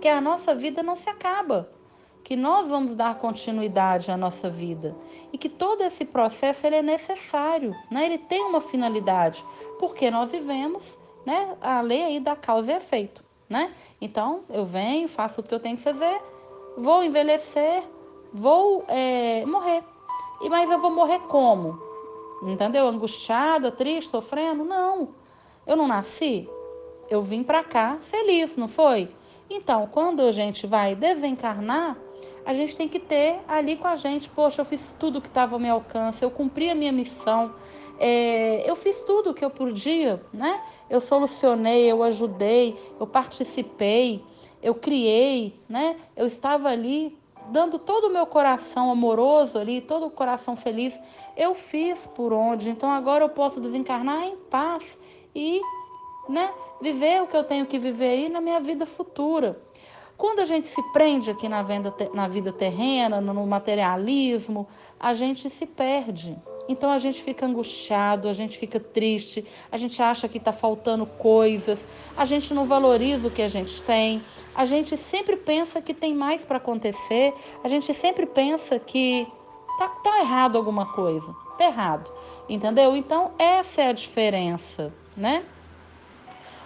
que 0.00 0.08
a 0.08 0.20
nossa 0.20 0.54
vida 0.54 0.82
não 0.82 0.96
se 0.96 1.08
acaba, 1.08 1.70
que 2.24 2.36
nós 2.36 2.68
vamos 2.68 2.94
dar 2.94 3.16
continuidade 3.16 4.10
à 4.10 4.16
nossa 4.16 4.48
vida 4.48 4.96
e 5.32 5.38
que 5.38 5.48
todo 5.48 5.82
esse 5.82 6.04
processo 6.04 6.66
ele 6.66 6.76
é 6.76 6.82
necessário, 6.82 7.74
né? 7.90 8.06
Ele 8.06 8.18
tem 8.18 8.44
uma 8.44 8.60
finalidade, 8.60 9.44
porque 9.78 10.10
nós 10.10 10.30
vivemos, 10.30 10.98
né, 11.24 11.56
a 11.60 11.80
lei 11.80 12.02
aí 12.02 12.20
da 12.20 12.36
causa 12.36 12.72
e 12.72 12.76
efeito, 12.76 13.24
né? 13.48 13.74
Então, 14.00 14.44
eu 14.48 14.64
venho, 14.64 15.08
faço 15.08 15.40
o 15.40 15.44
que 15.44 15.54
eu 15.54 15.60
tenho 15.60 15.76
que 15.76 15.82
fazer, 15.82 16.20
vou 16.76 17.02
envelhecer, 17.02 17.82
vou 18.32 18.84
é, 18.88 19.44
morrer. 19.46 19.82
E 20.40 20.48
mas 20.48 20.70
eu 20.70 20.80
vou 20.80 20.90
morrer 20.90 21.18
como? 21.28 21.78
Entendeu? 22.42 22.86
Angustiada, 22.88 23.70
triste, 23.70 24.10
sofrendo? 24.10 24.64
Não. 24.64 25.14
Eu 25.66 25.76
não 25.76 25.86
nasci. 25.86 26.48
Eu 27.08 27.22
vim 27.22 27.42
para 27.42 27.62
cá 27.62 27.98
feliz, 28.00 28.56
não 28.56 28.68
foi? 28.68 29.10
Então, 29.50 29.86
quando 29.88 30.20
a 30.22 30.32
gente 30.32 30.66
vai 30.66 30.94
desencarnar, 30.94 31.98
a 32.50 32.54
gente 32.54 32.74
tem 32.74 32.88
que 32.88 32.98
ter 32.98 33.38
ali 33.46 33.76
com 33.76 33.86
a 33.86 33.94
gente, 33.94 34.28
poxa, 34.28 34.62
eu 34.62 34.64
fiz 34.64 34.96
tudo 34.98 35.20
que 35.20 35.28
estava 35.28 35.54
ao 35.54 35.60
meu 35.60 35.74
alcance, 35.74 36.20
eu 36.20 36.30
cumpri 36.32 36.68
a 36.68 36.74
minha 36.74 36.90
missão, 36.90 37.54
é, 37.96 38.68
eu 38.68 38.74
fiz 38.74 39.04
tudo 39.04 39.30
o 39.30 39.34
que 39.34 39.44
eu 39.44 39.50
podia, 39.50 40.20
né? 40.32 40.60
Eu 40.88 41.00
solucionei, 41.00 41.88
eu 41.88 42.02
ajudei, 42.02 42.76
eu 42.98 43.06
participei, 43.06 44.24
eu 44.60 44.74
criei, 44.74 45.60
né? 45.68 45.94
Eu 46.16 46.26
estava 46.26 46.68
ali 46.68 47.16
dando 47.50 47.78
todo 47.78 48.08
o 48.08 48.10
meu 48.10 48.26
coração 48.26 48.90
amoroso 48.90 49.56
ali, 49.56 49.80
todo 49.80 50.06
o 50.06 50.10
coração 50.10 50.56
feliz, 50.56 50.98
eu 51.36 51.54
fiz 51.54 52.04
por 52.04 52.32
onde. 52.32 52.68
Então 52.68 52.90
agora 52.90 53.24
eu 53.24 53.28
posso 53.28 53.60
desencarnar 53.60 54.24
em 54.24 54.36
paz 54.36 54.98
e, 55.32 55.60
né, 56.28 56.52
viver 56.80 57.22
o 57.22 57.28
que 57.28 57.36
eu 57.36 57.44
tenho 57.44 57.64
que 57.64 57.78
viver 57.78 58.08
aí 58.08 58.28
na 58.28 58.40
minha 58.40 58.58
vida 58.58 58.86
futura. 58.86 59.69
Quando 60.20 60.40
a 60.40 60.44
gente 60.44 60.66
se 60.66 60.82
prende 60.92 61.30
aqui 61.30 61.48
na, 61.48 61.62
venda, 61.62 61.94
na 62.12 62.28
vida 62.28 62.52
terrena, 62.52 63.22
no 63.22 63.46
materialismo, 63.46 64.68
a 65.00 65.14
gente 65.14 65.48
se 65.48 65.64
perde. 65.64 66.36
Então 66.68 66.90
a 66.90 66.98
gente 66.98 67.22
fica 67.22 67.46
angustiado, 67.46 68.28
a 68.28 68.34
gente 68.34 68.58
fica 68.58 68.78
triste, 68.78 69.46
a 69.72 69.78
gente 69.78 70.02
acha 70.02 70.28
que 70.28 70.36
está 70.36 70.52
faltando 70.52 71.06
coisas, 71.06 71.86
a 72.14 72.26
gente 72.26 72.52
não 72.52 72.66
valoriza 72.66 73.28
o 73.28 73.30
que 73.30 73.40
a 73.40 73.48
gente 73.48 73.80
tem, 73.80 74.22
a 74.54 74.66
gente 74.66 74.94
sempre 74.98 75.36
pensa 75.36 75.80
que 75.80 75.94
tem 75.94 76.14
mais 76.14 76.42
para 76.42 76.58
acontecer, 76.58 77.32
a 77.64 77.68
gente 77.68 77.94
sempre 77.94 78.26
pensa 78.26 78.78
que 78.78 79.26
tá, 79.78 79.88
tá 79.88 80.20
errado 80.20 80.58
alguma 80.58 80.84
coisa, 80.92 81.34
tá 81.56 81.64
errado, 81.64 82.12
entendeu? 82.46 82.94
Então 82.94 83.30
essa 83.38 83.80
é 83.80 83.88
a 83.88 83.92
diferença, 83.92 84.92
né? 85.16 85.46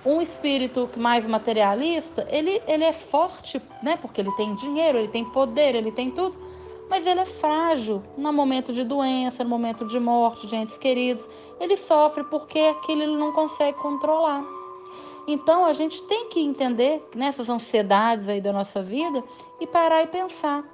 Um 0.04 0.20
espírito 0.20 0.90
mais 0.96 1.26
materialista, 1.26 2.26
ele, 2.30 2.60
ele 2.66 2.84
é 2.84 2.92
forte, 2.92 3.60
né? 3.82 3.96
Porque 3.96 4.20
ele 4.20 4.32
tem 4.32 4.54
dinheiro, 4.54 4.98
ele 4.98 5.08
tem 5.08 5.24
poder, 5.24 5.74
ele 5.74 5.90
tem 5.90 6.10
tudo 6.10 6.36
mas 6.88 7.06
ele 7.06 7.20
é 7.20 7.24
frágil 7.24 8.02
no 8.16 8.32
momento 8.32 8.72
de 8.72 8.84
doença, 8.84 9.42
no 9.42 9.50
momento 9.50 9.86
de 9.86 9.98
morte 9.98 10.46
de 10.46 10.54
entes 10.54 10.76
queridos. 10.76 11.26
Ele 11.58 11.76
sofre 11.76 12.24
porque 12.24 12.58
aquilo 12.58 13.02
ele 13.02 13.16
não 13.16 13.32
consegue 13.32 13.78
controlar. 13.78 14.44
Então 15.26 15.64
a 15.64 15.72
gente 15.72 16.02
tem 16.02 16.28
que 16.28 16.40
entender 16.40 17.02
nessas 17.14 17.48
ansiedades 17.48 18.28
aí 18.28 18.40
da 18.40 18.52
nossa 18.52 18.82
vida 18.82 19.24
e 19.58 19.66
parar 19.66 20.02
e 20.02 20.06
pensar. 20.06 20.64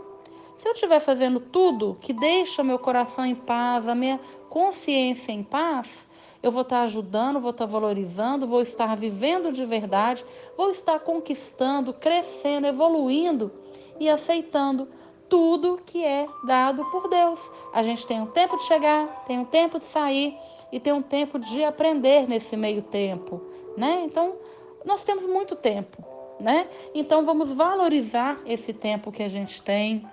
Se 0.59 0.69
eu 0.69 0.73
estiver 0.73 1.01
fazendo 1.01 1.41
tudo 1.41 1.97
que 2.01 2.13
deixa 2.13 2.63
meu 2.63 2.79
coração 2.79 3.25
em 3.25 3.35
paz, 3.35 3.89
a 3.89 3.95
minha 3.95 4.21
consciência 4.51 5.33
em 5.33 5.43
paz, 5.43 6.07
eu 6.43 6.51
vou 6.51 6.63
estar 6.63 6.83
ajudando, 6.83 7.41
vou 7.41 7.51
estar 7.51 7.67
valorizando, 7.67 8.47
vou 8.47 8.63
estar 8.63 8.97
vivendo 8.97 9.53
de 9.53 9.65
verdade, 9.65 10.25
vou 10.57 10.71
estar 10.71 10.99
conquistando, 11.01 11.93
crescendo, 11.93 12.67
evoluindo 12.67 13.53
e 13.99 14.09
aceitando 14.09 14.89
tudo 15.29 15.81
que 15.85 16.05
é 16.05 16.27
dado 16.45 16.85
por 16.87 17.09
Deus. 17.09 17.39
A 17.73 17.83
gente 17.83 18.07
tem 18.07 18.21
um 18.21 18.27
tempo 18.27 18.57
de 18.57 18.65
chegar, 18.65 19.25
tem 19.27 19.39
um 19.39 19.45
tempo 19.45 19.79
de 19.79 19.85
sair 19.85 20.37
e 20.73 20.81
tem 20.81 20.93
um 20.93 21.03
tempo 21.03 21.39
de 21.39 21.63
aprender 21.63 22.29
nesse 22.29 22.57
meio 22.57 22.83
tempo, 22.83 23.41
né? 23.77 24.03
Então, 24.05 24.37
nós 24.85 25.05
temos 25.05 25.27
muito 25.27 25.55
tempo, 25.55 26.03
né? 26.39 26.69
Então, 26.95 27.25
vamos 27.25 27.53
valorizar 27.53 28.41
esse 28.47 28.73
tempo 28.73 29.13
que 29.13 29.23
a 29.23 29.29
gente 29.29 29.61
tem, 29.63 30.07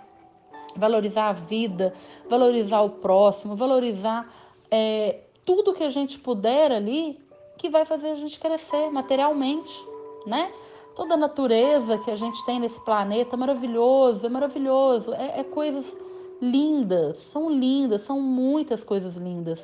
valorizar 0.75 1.29
a 1.29 1.33
vida, 1.33 1.93
valorizar 2.29 2.81
o 2.81 2.89
próximo, 2.89 3.55
valorizar 3.55 4.31
é, 4.69 5.21
tudo 5.47 5.73
que 5.73 5.83
a 5.83 5.89
gente 5.89 6.19
puder 6.19 6.71
ali 6.71 7.19
que 7.57 7.71
vai 7.71 7.85
fazer 7.85 8.11
a 8.11 8.15
gente 8.15 8.39
crescer 8.39 8.91
materialmente, 8.91 9.73
né? 10.27 10.51
toda 10.97 11.13
a 11.13 11.17
natureza 11.17 11.99
que 11.99 12.09
a 12.09 12.15
gente 12.15 12.43
tem 12.43 12.59
nesse 12.59 12.79
planeta 12.79 13.35
é 13.35 13.37
maravilhoso, 13.37 14.25
é 14.25 14.29
maravilhoso, 14.29 15.13
é, 15.13 15.41
é 15.41 15.43
coisas 15.43 15.85
lindas, 16.41 17.19
são 17.31 17.51
lindas, 17.51 18.01
são 18.01 18.19
muitas 18.19 18.83
coisas 18.83 19.15
lindas. 19.15 19.63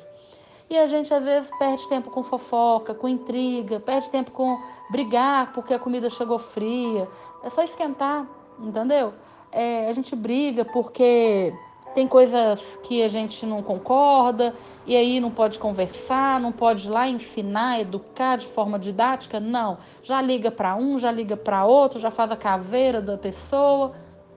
E 0.70 0.78
a 0.78 0.86
gente 0.86 1.12
às 1.12 1.24
vezes 1.24 1.50
perde 1.58 1.88
tempo 1.88 2.08
com 2.10 2.22
fofoca, 2.22 2.94
com 2.94 3.08
intriga, 3.08 3.80
perde 3.80 4.08
tempo 4.10 4.30
com 4.30 4.62
brigar 4.88 5.52
porque 5.52 5.74
a 5.74 5.78
comida 5.78 6.08
chegou 6.08 6.38
fria. 6.38 7.08
É 7.42 7.50
só 7.50 7.64
esquentar, 7.64 8.28
entendeu? 8.60 9.12
É, 9.50 9.88
a 9.88 9.92
gente 9.92 10.14
briga 10.14 10.64
porque 10.64 11.52
tem 11.94 12.08
coisas 12.08 12.60
que 12.82 13.02
a 13.02 13.08
gente 13.08 13.46
não 13.46 13.62
concorda 13.62 14.54
e 14.84 14.96
aí 14.96 15.20
não 15.20 15.30
pode 15.30 15.58
conversar, 15.58 16.40
não 16.40 16.50
pode 16.50 16.88
ir 16.88 16.90
lá 16.90 17.06
ensinar, 17.08 17.80
educar 17.80 18.36
de 18.36 18.46
forma 18.46 18.78
didática, 18.78 19.38
não. 19.38 19.78
Já 20.02 20.20
liga 20.20 20.50
para 20.50 20.74
um, 20.74 20.98
já 20.98 21.10
liga 21.12 21.36
para 21.36 21.64
outro, 21.64 22.00
já 22.00 22.10
faz 22.10 22.32
a 22.32 22.36
caveira 22.36 23.00
da 23.00 23.16
pessoa. 23.16 23.94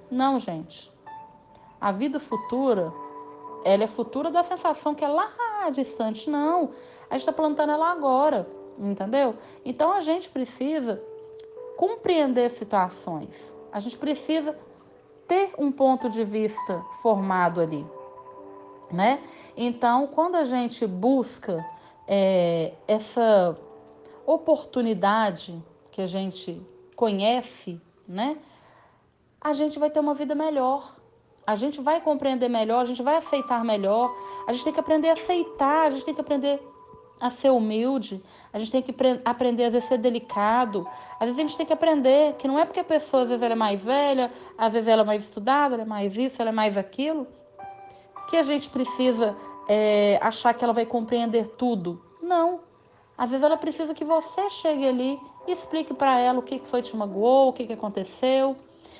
Não, 0.10 0.38
gente. 0.38 0.92
A 1.82 1.92
vida 1.92 2.20
futura, 2.20 2.94
ela 3.66 3.84
é 3.84 3.88
futura 3.88 4.30
da 4.30 4.44
sensação 4.44 4.94
que 4.94 5.04
é 5.04 5.08
lá 5.08 5.28
distante. 5.72 6.30
Não, 6.30 6.72
a 7.10 7.14
gente 7.14 7.22
está 7.22 7.34
plantando 7.34 7.72
ela 7.72 7.92
agora, 7.92 8.48
entendeu? 8.78 9.36
Então 9.66 9.92
a 9.92 10.02
gente 10.02 10.30
precisa 10.30 11.04
compreender 11.76 12.52
situações. 12.52 13.54
A 13.72 13.80
gente 13.80 13.98
precisa 13.98 14.58
ter 15.28 15.54
um 15.58 15.72
ponto 15.72 16.10
de 16.10 16.24
vista 16.24 16.84
formado 17.02 17.62
ali. 17.62 17.86
né? 18.92 19.22
Então, 19.56 20.08
quando 20.08 20.36
a 20.36 20.46
gente 20.46 20.88
busca 20.88 21.66
é, 22.08 22.74
essa 22.88 23.58
oportunidade 24.26 25.62
que 25.92 26.02
a 26.02 26.08
gente 26.08 26.62
conhece, 26.96 27.82
né? 28.08 28.38
A 29.42 29.54
gente 29.54 29.78
vai 29.78 29.90
ter 29.90 30.00
uma 30.00 30.14
vida 30.14 30.34
melhor. 30.34 30.96
A 31.46 31.56
gente 31.56 31.80
vai 31.82 32.02
compreender 32.02 32.50
melhor, 32.50 32.82
a 32.82 32.86
gente 32.86 33.02
vai 33.04 33.16
aceitar 33.16 33.64
melhor. 33.64 34.14
A 34.48 34.54
gente 34.54 34.64
tem 34.64 34.74
que 34.74 34.80
aprender 34.80 35.10
a 35.10 35.14
aceitar, 35.14 35.88
a 35.88 35.90
gente 35.90 36.06
tem 36.06 36.14
que 36.14 36.22
aprender 36.22 36.62
a 37.20 37.30
ser 37.30 37.50
humilde, 37.50 38.24
a 38.54 38.60
gente 38.60 38.72
tem 38.72 38.82
que 38.82 38.94
aprender 39.26 39.66
às 39.66 39.74
vezes 39.74 39.86
a 39.86 39.90
ser 39.90 39.98
delicado. 39.98 40.88
Às 41.20 41.28
vezes 41.28 41.38
a 41.38 41.42
gente 41.42 41.58
tem 41.58 41.66
que 41.66 41.74
aprender 41.74 42.36
que 42.36 42.48
não 42.48 42.60
é 42.60 42.66
porque 42.66 42.80
a 42.80 42.84
pessoa 42.84 43.24
às 43.24 43.30
vezes 43.30 43.42
ela 43.42 43.54
é 43.54 43.58
mais 43.58 43.82
velha, 43.82 44.32
às 44.58 44.74
vezes 44.74 44.88
ela 44.88 45.02
é 45.02 45.06
mais 45.06 45.24
estudada, 45.24 45.76
ela 45.76 45.84
é 45.84 45.86
mais 45.86 46.16
isso, 46.16 46.42
ela 46.42 46.50
é 46.50 46.54
mais 46.54 46.78
aquilo, 46.78 47.28
que 48.30 48.38
a 48.38 48.44
gente 48.44 48.70
precisa 48.70 49.36
é, 49.68 50.20
achar 50.22 50.54
que 50.54 50.64
ela 50.64 50.74
vai 50.74 50.86
compreender 50.86 51.48
tudo. 51.58 52.02
Não. 52.22 52.62
Às 53.18 53.32
vezes 53.32 53.44
ela 53.44 53.58
precisa 53.58 53.94
que 53.94 54.06
você 54.06 54.50
chegue 54.50 54.88
ali 54.88 55.20
e 55.48 55.52
explique 55.52 55.94
para 55.94 56.20
ela 56.20 56.40
o 56.40 56.44
que 56.44 56.60
foi 56.60 56.82
que 56.82 56.90
te 56.90 56.96
magoou, 56.96 57.50
o 57.50 57.54
que, 57.54 57.66
que 57.66 57.74
aconteceu. 57.74 58.56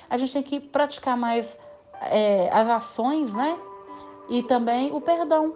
A 0.10 0.18
gente 0.18 0.34
tem 0.34 0.44
que 0.44 0.60
praticar 0.60 1.16
mais 1.16 1.56
é, 2.02 2.50
as 2.52 2.68
ações, 2.68 3.34
né? 3.34 3.58
E 4.30 4.42
também 4.42 4.92
o 4.92 5.00
perdão. 5.00 5.56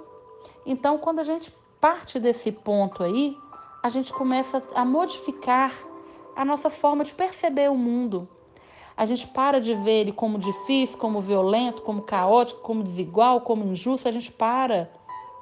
Então, 0.65 0.97
quando 0.97 1.19
a 1.19 1.23
gente 1.23 1.51
parte 1.81 2.19
desse 2.19 2.51
ponto 2.51 3.03
aí, 3.03 3.35
a 3.81 3.89
gente 3.89 4.13
começa 4.13 4.61
a 4.75 4.85
modificar 4.85 5.73
a 6.35 6.45
nossa 6.45 6.69
forma 6.69 7.03
de 7.03 7.13
perceber 7.13 7.69
o 7.69 7.75
mundo. 7.75 8.29
A 8.95 9.05
gente 9.05 9.27
para 9.27 9.59
de 9.59 9.73
ver 9.73 10.01
ele 10.01 10.11
como 10.11 10.37
difícil, 10.37 10.97
como 10.99 11.21
violento, 11.21 11.81
como 11.81 12.03
caótico, 12.03 12.61
como 12.61 12.83
desigual, 12.83 13.41
como 13.41 13.65
injusto. 13.65 14.07
A 14.07 14.11
gente 14.11 14.31
para, 14.31 14.91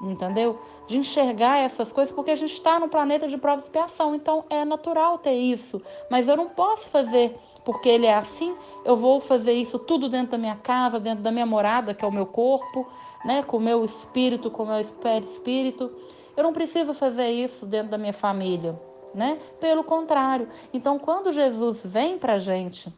entendeu? 0.01 0.57
De 0.87 0.97
enxergar 0.97 1.59
essas 1.59 1.91
coisas, 1.91 2.15
porque 2.15 2.31
a 2.31 2.35
gente 2.35 2.53
está 2.53 2.79
no 2.79 2.87
planeta 2.87 3.27
de 3.27 3.37
prova 3.37 3.61
e 3.61 3.65
expiação. 3.65 4.15
Então 4.15 4.45
é 4.49 4.63
natural 4.63 5.17
ter 5.17 5.33
isso. 5.33 5.81
Mas 6.09 6.29
eu 6.29 6.37
não 6.37 6.47
posso 6.47 6.87
fazer 6.89 7.37
porque 7.65 7.89
ele 7.89 8.05
é 8.05 8.15
assim. 8.15 8.55
Eu 8.85 8.95
vou 8.95 9.19
fazer 9.19 9.53
isso 9.53 9.77
tudo 9.77 10.07
dentro 10.07 10.31
da 10.31 10.37
minha 10.37 10.55
casa, 10.55 10.99
dentro 10.99 11.21
da 11.21 11.31
minha 11.31 11.45
morada, 11.45 11.93
que 11.93 12.05
é 12.05 12.07
o 12.07 12.11
meu 12.11 12.25
corpo, 12.25 12.87
né? 13.25 13.43
com 13.43 13.57
o 13.57 13.59
meu 13.59 13.83
espírito, 13.83 14.49
com 14.49 14.63
o 14.63 14.67
meu 14.67 14.79
espírito. 14.79 15.91
Eu 16.39 16.43
não 16.43 16.53
preciso 16.53 16.93
fazer 16.93 17.27
isso 17.27 17.65
dentro 17.65 17.89
da 17.89 17.97
minha 17.97 18.13
família, 18.13 18.79
né? 19.13 19.37
Pelo 19.59 19.83
contrário. 19.83 20.47
Então, 20.71 20.97
quando 20.97 21.33
Jesus 21.33 21.81
vem 21.83 22.17
para 22.17 22.35
a 22.35 22.37
gente 22.37 22.95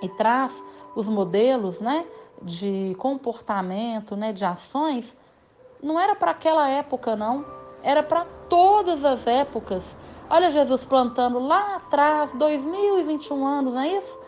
e 0.00 0.08
traz 0.10 0.62
os 0.94 1.08
modelos, 1.08 1.80
né, 1.80 2.06
de 2.40 2.94
comportamento, 2.96 4.14
né, 4.14 4.32
de 4.32 4.44
ações, 4.44 5.16
não 5.82 5.98
era 5.98 6.14
para 6.14 6.30
aquela 6.30 6.70
época, 6.70 7.16
não. 7.16 7.44
Era 7.82 8.04
para 8.04 8.24
todas 8.48 9.04
as 9.04 9.26
épocas. 9.26 9.84
Olha 10.30 10.48
Jesus 10.48 10.84
plantando 10.84 11.40
lá 11.40 11.74
atrás, 11.74 12.30
2021 12.34 13.44
anos, 13.44 13.74
não 13.74 13.80
é 13.80 13.88
isso? 13.88 14.18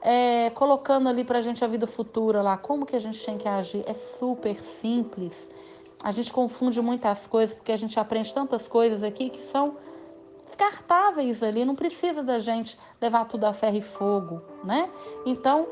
É, 0.00 0.48
colocando 0.54 1.06
ali 1.06 1.22
para 1.22 1.36
a 1.36 1.42
gente 1.42 1.62
a 1.62 1.68
vida 1.68 1.86
futura 1.86 2.40
lá, 2.40 2.56
como 2.56 2.86
que 2.86 2.96
a 2.96 2.98
gente 2.98 3.22
tem 3.22 3.36
que 3.36 3.46
agir. 3.46 3.84
É 3.86 3.92
super 3.92 4.56
simples. 4.80 5.52
A 6.04 6.12
gente 6.12 6.30
confunde 6.30 6.82
muitas 6.82 7.26
coisas 7.26 7.54
porque 7.54 7.72
a 7.72 7.78
gente 7.78 7.98
aprende 7.98 8.32
tantas 8.34 8.68
coisas 8.68 9.02
aqui 9.02 9.30
que 9.30 9.40
são 9.40 9.78
descartáveis 10.46 11.42
ali, 11.42 11.64
não 11.64 11.74
precisa 11.74 12.22
da 12.22 12.38
gente 12.38 12.78
levar 13.00 13.24
tudo 13.24 13.44
a 13.44 13.54
ferro 13.54 13.78
e 13.78 13.80
fogo, 13.80 14.42
né? 14.62 14.90
Então, 15.24 15.66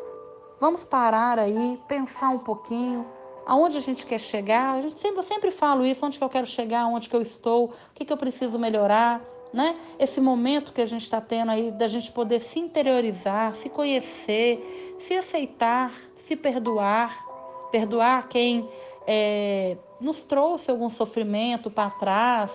vamos 0.58 0.84
parar 0.84 1.38
aí, 1.38 1.78
pensar 1.86 2.30
um 2.30 2.38
pouquinho 2.38 3.06
aonde 3.44 3.76
a 3.76 3.80
gente 3.82 4.06
quer 4.06 4.18
chegar. 4.18 4.74
A 4.76 4.80
gente 4.80 4.94
sempre, 4.94 5.18
eu 5.18 5.22
sempre 5.22 5.50
falo 5.50 5.84
isso, 5.84 6.04
onde 6.06 6.16
que 6.16 6.24
eu 6.24 6.30
quero 6.30 6.46
chegar, 6.46 6.86
onde 6.86 7.10
que 7.10 7.14
eu 7.14 7.20
estou, 7.20 7.66
o 7.66 7.72
que, 7.94 8.02
que 8.02 8.12
eu 8.12 8.16
preciso 8.16 8.58
melhorar, 8.58 9.20
né? 9.52 9.76
Esse 9.98 10.18
momento 10.18 10.72
que 10.72 10.80
a 10.80 10.86
gente 10.86 11.02
está 11.02 11.20
tendo 11.20 11.50
aí 11.50 11.70
da 11.70 11.88
gente 11.88 12.10
poder 12.10 12.40
se 12.40 12.58
interiorizar, 12.58 13.54
se 13.56 13.68
conhecer, 13.68 14.96
se 14.98 15.14
aceitar, 15.14 15.92
se 16.16 16.34
perdoar, 16.34 17.22
perdoar 17.70 18.28
quem 18.28 18.66
é, 19.06 19.76
nos 20.00 20.24
trouxe 20.24 20.70
algum 20.70 20.90
sofrimento 20.90 21.70
para 21.70 21.90
trás, 21.90 22.50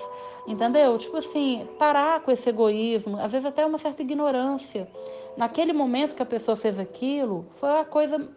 entendeu? 0.45 0.97
Tipo 0.97 1.17
assim, 1.17 1.67
parar 1.77 2.21
com 2.21 2.31
esse 2.31 2.49
egoísmo, 2.49 3.17
às 3.19 3.31
vezes 3.31 3.45
até 3.45 3.65
uma 3.65 3.77
certa 3.77 4.01
ignorância. 4.01 4.89
Naquele 5.35 5.73
momento 5.73 6.15
que 6.15 6.21
a 6.21 6.25
pessoa 6.25 6.55
fez 6.55 6.79
aquilo, 6.79 7.45
foi 7.55 7.79
a 7.79 7.85
coisa 7.85 8.29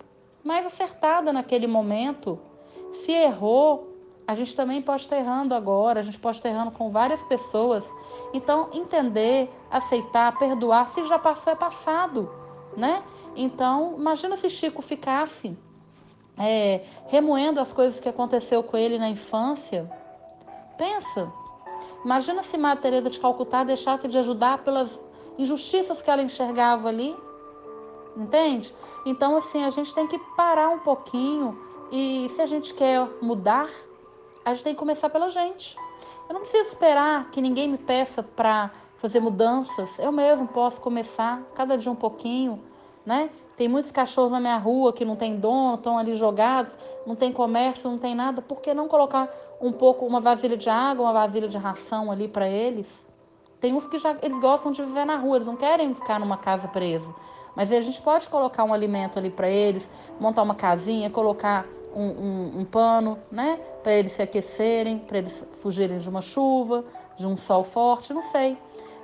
mais 0.44 0.66
acertada 0.66 1.32
naquele 1.32 1.66
momento. 1.66 2.38
Se 2.92 3.12
errou, 3.12 3.90
a 4.26 4.34
gente 4.34 4.54
também 4.54 4.80
pode 4.80 5.02
estar 5.02 5.16
errando 5.16 5.54
agora, 5.54 6.00
a 6.00 6.02
gente 6.02 6.18
pode 6.18 6.36
estar 6.36 6.48
errando 6.48 6.70
com 6.70 6.90
várias 6.90 7.22
pessoas. 7.24 7.84
Então, 8.32 8.68
entender, 8.72 9.50
aceitar, 9.70 10.38
perdoar, 10.38 10.88
se 10.90 11.02
já 11.04 11.18
passou, 11.18 11.52
é 11.52 11.56
passado, 11.56 12.30
né? 12.76 13.02
Então, 13.34 13.94
imagina 13.98 14.36
se 14.36 14.48
Chico 14.50 14.82
ficasse 14.82 15.56
é, 16.38 16.84
remoendo 17.08 17.60
as 17.60 17.72
coisas 17.72 18.00
que 18.00 18.08
aconteceu 18.08 18.62
com 18.62 18.76
ele 18.76 18.98
na 18.98 19.08
infância. 19.08 19.90
Pensa, 20.76 21.32
imagina 22.04 22.42
se 22.42 22.56
Madre 22.56 22.82
Teresa 22.82 23.10
de 23.10 23.20
Calcutá 23.20 23.64
deixasse 23.64 24.08
de 24.08 24.18
ajudar 24.18 24.58
pelas 24.58 24.98
injustiças 25.38 26.02
que 26.02 26.10
ela 26.10 26.22
enxergava 26.22 26.88
ali, 26.88 27.16
entende? 28.16 28.74
Então 29.04 29.36
assim 29.36 29.64
a 29.64 29.70
gente 29.70 29.94
tem 29.94 30.06
que 30.06 30.18
parar 30.36 30.68
um 30.70 30.78
pouquinho 30.78 31.58
e 31.90 32.30
se 32.34 32.40
a 32.40 32.46
gente 32.46 32.72
quer 32.74 33.06
mudar, 33.20 33.68
a 34.44 34.54
gente 34.54 34.64
tem 34.64 34.74
que 34.74 34.78
começar 34.78 35.10
pela 35.10 35.28
gente. 35.28 35.76
Eu 36.28 36.34
não 36.34 36.42
preciso 36.42 36.68
esperar 36.68 37.30
que 37.30 37.40
ninguém 37.40 37.68
me 37.68 37.78
peça 37.78 38.22
para 38.22 38.70
fazer 38.98 39.18
mudanças. 39.18 39.98
Eu 39.98 40.12
mesmo 40.12 40.46
posso 40.46 40.80
começar 40.80 41.42
cada 41.54 41.76
dia 41.76 41.90
um 41.90 41.96
pouquinho, 41.96 42.62
né? 43.04 43.30
Tem 43.56 43.68
muitos 43.68 43.90
cachorros 43.90 44.32
na 44.32 44.40
minha 44.40 44.56
rua 44.56 44.92
que 44.92 45.04
não 45.04 45.16
tem 45.16 45.36
dono, 45.36 45.74
estão 45.74 45.98
ali 45.98 46.14
jogados, 46.14 46.72
não 47.06 47.14
tem 47.14 47.32
comércio, 47.32 47.90
não 47.90 47.98
tem 47.98 48.14
nada. 48.14 48.40
Por 48.40 48.60
que 48.60 48.72
não 48.72 48.88
colocar 48.88 49.28
um 49.60 49.72
pouco, 49.72 50.06
uma 50.06 50.20
vasilha 50.20 50.56
de 50.56 50.70
água, 50.70 51.04
uma 51.04 51.12
vasilha 51.12 51.48
de 51.48 51.58
ração 51.58 52.10
ali 52.10 52.26
para 52.26 52.48
eles? 52.48 52.88
Tem 53.60 53.74
uns 53.74 53.86
que 53.86 53.98
já 53.98 54.16
eles 54.22 54.38
gostam 54.38 54.72
de 54.72 54.82
viver 54.82 55.04
na 55.04 55.16
rua, 55.16 55.36
eles 55.36 55.46
não 55.46 55.56
querem 55.56 55.94
ficar 55.94 56.18
numa 56.18 56.38
casa 56.38 56.66
preso. 56.66 57.14
Mas 57.54 57.70
a 57.70 57.80
gente 57.80 58.00
pode 58.00 58.28
colocar 58.28 58.64
um 58.64 58.72
alimento 58.72 59.18
ali 59.18 59.28
para 59.28 59.50
eles, 59.50 59.88
montar 60.18 60.42
uma 60.42 60.54
casinha, 60.54 61.10
colocar 61.10 61.66
um, 61.94 62.06
um, 62.06 62.60
um 62.60 62.64
pano, 62.64 63.18
né? 63.30 63.60
Para 63.82 63.92
eles 63.92 64.12
se 64.12 64.22
aquecerem, 64.22 64.98
para 64.98 65.18
eles 65.18 65.44
fugirem 65.54 65.98
de 65.98 66.08
uma 66.08 66.22
chuva, 66.22 66.84
de 67.16 67.26
um 67.26 67.36
sol 67.36 67.64
forte, 67.64 68.14
não 68.14 68.22
sei. 68.22 68.56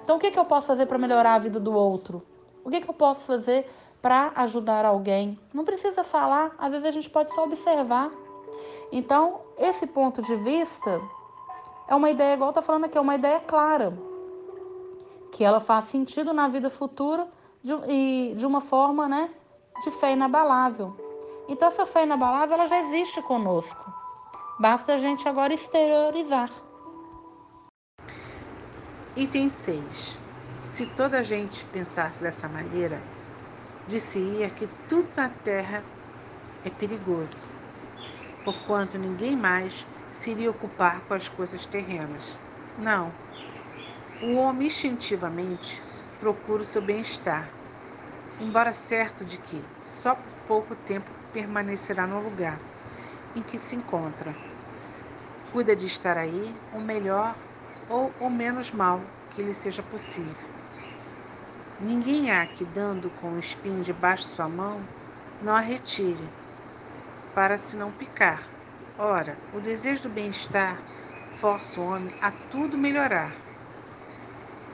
Então, 0.02 0.16
o 0.16 0.18
que, 0.18 0.30
que 0.30 0.38
eu 0.38 0.44
posso 0.44 0.66
fazer 0.66 0.86
para 0.86 0.96
melhorar 0.96 1.34
a 1.34 1.38
vida 1.38 1.58
do 1.58 1.74
outro? 1.74 2.22
O 2.64 2.70
que, 2.70 2.80
que 2.80 2.88
eu 2.88 2.94
posso 2.94 3.22
fazer 3.22 3.68
para 4.06 4.30
ajudar 4.36 4.84
alguém. 4.84 5.36
Não 5.52 5.64
precisa 5.64 6.04
falar, 6.04 6.54
às 6.58 6.70
vezes 6.70 6.86
a 6.86 6.92
gente 6.92 7.10
pode 7.10 7.34
só 7.34 7.42
observar. 7.42 8.08
Então, 8.92 9.40
esse 9.58 9.84
ponto 9.84 10.22
de 10.22 10.36
vista 10.36 11.02
é 11.88 11.94
uma 11.96 12.08
ideia, 12.08 12.34
igual 12.34 12.50
está 12.50 12.62
falando 12.62 12.84
aqui, 12.84 12.96
é 12.96 13.00
uma 13.00 13.16
ideia 13.16 13.40
clara, 13.40 13.92
que 15.32 15.42
ela 15.42 15.58
faz 15.58 15.86
sentido 15.86 16.32
na 16.32 16.46
vida 16.46 16.70
futura 16.70 17.26
de, 17.60 17.72
e 17.88 18.34
de 18.36 18.46
uma 18.46 18.60
forma 18.60 19.08
né, 19.08 19.28
de 19.82 19.90
fé 19.90 20.12
inabalável. 20.12 20.94
Então, 21.48 21.66
essa 21.66 21.84
fé 21.84 22.04
inabalável 22.04 22.54
ela 22.54 22.68
já 22.68 22.78
existe 22.78 23.20
conosco. 23.22 23.92
Basta 24.56 24.94
a 24.94 24.98
gente 24.98 25.28
agora 25.28 25.52
exteriorizar. 25.52 26.48
Item 29.16 29.48
6. 29.48 30.16
Se 30.60 30.86
toda 30.86 31.18
a 31.18 31.22
gente 31.24 31.64
pensasse 31.72 32.22
dessa 32.22 32.48
maneira, 32.48 33.02
disse-ia 33.88 34.50
que 34.50 34.66
tudo 34.88 35.08
na 35.16 35.28
terra 35.28 35.82
é 36.64 36.70
perigoso, 36.70 37.36
porquanto 38.44 38.98
ninguém 38.98 39.36
mais 39.36 39.86
se 40.12 40.30
iria 40.30 40.50
ocupar 40.50 41.00
com 41.02 41.14
as 41.14 41.28
coisas 41.28 41.64
terrenas. 41.66 42.24
Não. 42.78 43.12
O 44.22 44.36
homem 44.36 44.68
instintivamente 44.68 45.80
procura 46.18 46.62
o 46.62 46.66
seu 46.66 46.82
bem-estar, 46.82 47.48
embora 48.40 48.72
certo 48.72 49.24
de 49.24 49.36
que 49.36 49.62
só 49.84 50.14
por 50.14 50.32
pouco 50.48 50.74
tempo 50.86 51.08
permanecerá 51.32 52.06
no 52.06 52.20
lugar 52.20 52.58
em 53.36 53.42
que 53.42 53.58
se 53.58 53.76
encontra. 53.76 54.34
Cuida 55.52 55.76
de 55.76 55.86
estar 55.86 56.16
aí 56.16 56.54
o 56.74 56.80
melhor 56.80 57.36
ou 57.88 58.10
o 58.20 58.28
menos 58.28 58.72
mal 58.72 59.00
que 59.34 59.42
lhe 59.42 59.54
seja 59.54 59.82
possível. 59.82 60.55
Ninguém 61.78 62.30
há 62.30 62.46
que, 62.46 62.64
dando 62.64 63.10
com 63.10 63.32
o 63.34 63.38
espinho 63.38 63.82
debaixo 63.82 64.24
de 64.24 64.30
sua 64.30 64.48
mão, 64.48 64.88
não 65.42 65.54
a 65.54 65.60
retire, 65.60 66.34
para 67.34 67.58
se 67.58 67.76
não 67.76 67.92
picar. 67.92 68.50
Ora, 68.96 69.38
o 69.52 69.60
desejo 69.60 70.04
do 70.04 70.08
bem-estar 70.08 70.82
força 71.38 71.80
o 71.80 71.84
homem 71.86 72.14
a 72.18 72.32
tudo 72.32 72.78
melhorar, 72.78 73.36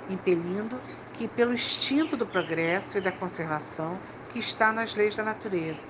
impelindo 0.08 0.80
que, 1.12 1.26
pelo 1.26 1.52
instinto 1.52 2.16
do 2.16 2.26
progresso 2.26 2.98
e 2.98 3.00
da 3.00 3.10
conservação 3.10 4.00
que 4.28 4.38
está 4.38 4.72
nas 4.72 4.94
leis 4.94 5.16
da 5.16 5.24
natureza, 5.24 5.82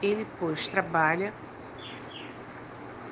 ele, 0.00 0.24
pois, 0.38 0.68
trabalha 0.68 1.34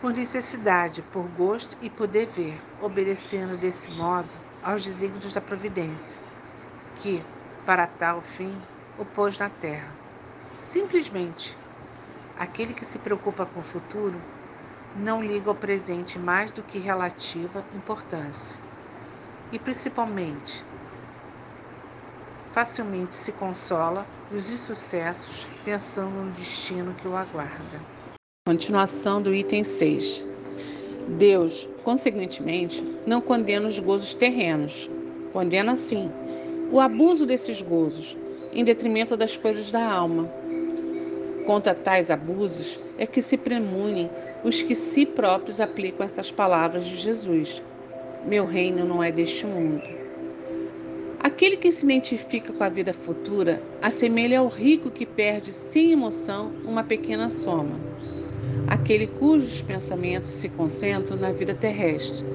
por 0.01 0.15
necessidade, 0.15 1.03
por 1.03 1.29
gosto 1.29 1.77
e 1.81 1.91
por 1.91 2.07
dever, 2.09 2.59
obedecendo 2.81 3.59
desse 3.59 3.91
modo 3.91 4.31
aos 4.63 4.83
desígnios 4.83 5.35
da 5.35 5.41
providência, 5.43 6.28
que, 7.01 7.23
para 7.65 7.87
tal 7.87 8.23
fim, 8.37 8.55
o 8.99 9.05
pôs 9.05 9.39
na 9.39 9.49
terra. 9.49 9.89
Simplesmente, 10.73 11.57
aquele 12.39 12.75
que 12.75 12.85
se 12.85 12.99
preocupa 12.99 13.47
com 13.47 13.61
o 13.61 13.65
futuro 13.65 14.21
não 14.97 15.23
liga 15.23 15.49
ao 15.49 15.55
presente 15.55 16.19
mais 16.19 16.53
do 16.53 16.63
que 16.63 16.79
relativa 16.79 17.65
importância. 17.75 18.55
E 19.53 19.59
principalmente, 19.59 20.63
facilmente 22.53 23.17
se 23.17 23.33
consola 23.33 24.07
dos 24.31 24.51
insucessos 24.51 25.47
pensando 25.65 26.11
no 26.11 26.33
destino 26.33 26.95
que 26.95 27.07
o 27.07 27.17
aguarda. 27.17 27.81
Continuação 28.47 29.23
do 29.23 29.35
item 29.35 29.63
6. 29.63 30.25
Deus, 31.19 31.69
consequentemente, 31.85 32.83
não 33.07 33.21
condena 33.21 33.67
os 33.67 33.79
gozos 33.79 34.13
terrenos. 34.13 34.89
Condena, 35.33 35.77
sim, 35.77 36.11
o 36.71 36.81
abuso 36.81 37.25
desses 37.25 37.63
gozos, 37.63 38.17
em 38.53 38.65
detrimento 38.65 39.17
das 39.17 39.37
coisas 39.37 39.71
da 39.71 39.85
alma. 39.85 40.29
Contra 41.47 41.75
tais 41.75 42.11
abusos 42.11 42.79
é 42.99 43.07
que 43.07 43.23
se 43.23 43.37
premunem 43.37 44.11
os 44.45 44.61
que 44.61 44.75
si 44.75 45.07
próprios 45.07 45.61
aplicam 45.61 46.05
essas 46.05 46.31
palavras 46.31 46.85
de 46.85 46.97
Jesus: 46.97 47.63
Meu 48.27 48.45
reino 48.45 48.85
não 48.85 49.03
é 49.03 49.11
deste 49.11 49.47
mundo. 49.47 49.83
Aquele 51.21 51.57
que 51.57 51.73
se 51.73 51.85
identifica 51.85 52.53
com 52.53 52.63
a 52.63 52.69
vida 52.69 52.93
futura 52.93 53.63
assemelha 53.83 54.41
ao 54.41 54.49
rico 54.49 54.91
que 54.91 55.07
perde 55.07 55.53
sem 55.53 55.93
emoção 55.93 56.53
uma 56.65 56.85
pequena 56.85 57.31
soma. 57.31 57.79
Aquele 58.67 59.07
cujos 59.07 59.63
pensamentos 59.63 60.31
se 60.31 60.49
concentram 60.49 61.17
na 61.17 61.33
vida 61.33 61.55
terrestre 61.55 62.27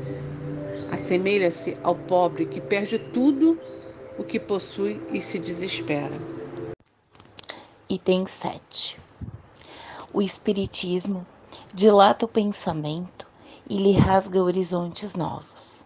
assemelha-se 0.93 1.75
ao 1.83 1.95
pobre 1.95 2.45
que 2.45 2.61
perde 2.61 2.99
tudo 2.99 3.57
o 4.17 4.23
que 4.23 4.39
possui 4.39 5.01
e 5.11 5.21
se 5.21 5.39
desespera. 5.39 6.19
Item 7.89 8.25
7. 8.25 8.97
O 10.13 10.21
Espiritismo 10.21 11.25
dilata 11.73 12.25
o 12.25 12.27
pensamento 12.27 13.27
e 13.69 13.77
lhe 13.77 13.93
rasga 13.93 14.41
horizontes 14.41 15.15
novos. 15.15 15.83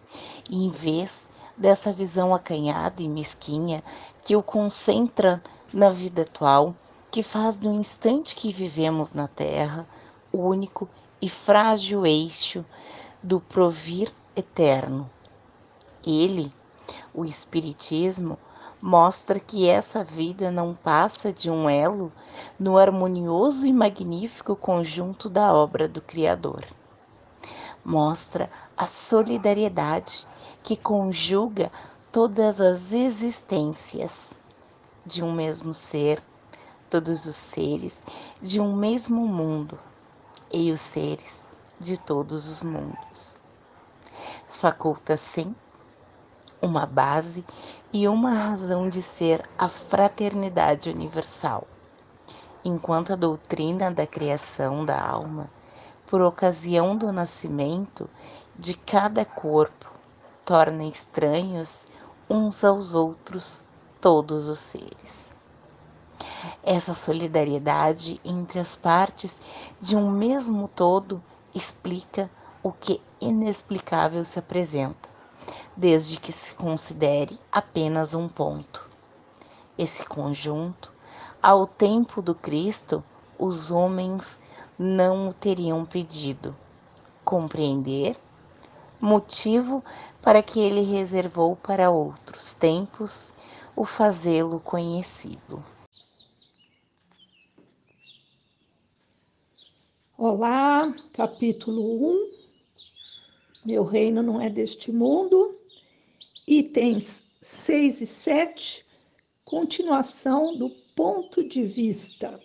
E 0.48 0.64
em 0.64 0.70
vez 0.70 1.28
dessa 1.56 1.92
visão 1.92 2.34
acanhada 2.34 3.02
e 3.02 3.08
mesquinha 3.08 3.82
que 4.24 4.36
o 4.36 4.42
concentra 4.42 5.42
na 5.72 5.90
vida 5.90 6.22
atual, 6.22 6.74
que 7.10 7.22
faz 7.22 7.56
do 7.56 7.70
instante 7.70 8.34
que 8.34 8.52
vivemos 8.52 9.12
na 9.12 9.26
Terra 9.26 9.88
o 10.30 10.38
único 10.38 10.88
e 11.20 11.28
frágil 11.28 12.06
eixo 12.06 12.64
do 13.22 13.40
provir 13.40 14.12
eterno. 14.36 15.10
Ele, 16.06 16.52
o 17.18 17.24
Espiritismo, 17.24 18.38
mostra 18.80 19.40
que 19.40 19.68
essa 19.68 20.04
vida 20.04 20.52
não 20.52 20.72
passa 20.72 21.32
de 21.32 21.50
um 21.50 21.68
elo 21.68 22.12
no 22.58 22.78
harmonioso 22.78 23.66
e 23.66 23.72
magnífico 23.72 24.54
conjunto 24.54 25.28
da 25.28 25.52
obra 25.52 25.88
do 25.88 26.00
Criador. 26.00 26.64
Mostra 27.84 28.48
a 28.76 28.86
solidariedade 28.86 30.26
que 30.62 30.76
conjuga 30.76 31.72
todas 32.12 32.60
as 32.60 32.92
existências 32.92 34.32
de 35.04 35.24
um 35.24 35.32
mesmo 35.32 35.74
ser, 35.74 36.22
todos 36.88 37.26
os 37.26 37.36
seres 37.36 38.04
de 38.40 38.60
um 38.60 38.76
mesmo 38.76 39.26
mundo 39.26 39.78
e 40.52 40.70
os 40.70 40.80
seres 40.80 41.48
de 41.80 41.98
todos 41.98 42.48
os 42.48 42.62
mundos. 42.62 43.36
Faculta, 44.48 45.16
sim, 45.16 45.54
uma 46.60 46.86
base 46.86 47.44
e 47.92 48.08
uma 48.08 48.32
razão 48.32 48.88
de 48.88 49.02
ser 49.02 49.48
a 49.56 49.68
fraternidade 49.68 50.90
universal. 50.90 51.66
Enquanto 52.64 53.12
a 53.12 53.16
doutrina 53.16 53.90
da 53.90 54.06
criação 54.06 54.84
da 54.84 55.00
alma, 55.00 55.48
por 56.06 56.20
ocasião 56.20 56.96
do 56.96 57.12
nascimento 57.12 58.08
de 58.58 58.74
cada 58.74 59.24
corpo, 59.24 59.86
torna 60.44 60.84
estranhos 60.84 61.86
uns 62.28 62.64
aos 62.64 62.94
outros 62.94 63.62
todos 64.00 64.48
os 64.48 64.58
seres. 64.58 65.34
Essa 66.62 66.94
solidariedade 66.94 68.20
entre 68.24 68.58
as 68.58 68.74
partes 68.74 69.40
de 69.80 69.94
um 69.94 70.10
mesmo 70.10 70.68
todo 70.68 71.22
explica 71.54 72.30
o 72.62 72.72
que 72.72 73.00
inexplicável 73.20 74.24
se 74.24 74.38
apresenta 74.38 75.08
desde 75.78 76.18
que 76.18 76.32
se 76.32 76.56
considere 76.56 77.38
apenas 77.52 78.12
um 78.12 78.28
ponto. 78.28 78.90
Esse 79.78 80.04
conjunto, 80.04 80.92
ao 81.40 81.68
tempo 81.68 82.20
do 82.20 82.34
Cristo, 82.34 83.04
os 83.38 83.70
homens 83.70 84.40
não 84.76 85.28
o 85.28 85.32
teriam 85.32 85.84
pedido. 85.86 86.56
Compreender? 87.24 88.16
Motivo 89.00 89.84
para 90.20 90.42
que 90.42 90.58
ele 90.58 90.80
reservou 90.80 91.54
para 91.54 91.90
outros 91.90 92.52
tempos 92.52 93.32
o 93.76 93.84
fazê-lo 93.84 94.58
conhecido. 94.58 95.62
Olá, 100.16 100.92
capítulo 101.12 102.04
1. 102.04 102.28
Meu 103.64 103.84
reino 103.84 104.24
não 104.24 104.40
é 104.40 104.50
deste 104.50 104.90
mundo 104.90 105.57
itens 106.48 107.24
6 107.42 108.00
e 108.00 108.06
7, 108.06 108.86
continuação 109.44 110.56
do 110.56 110.70
ponto 110.96 111.46
de 111.46 111.62
vista. 111.62 112.40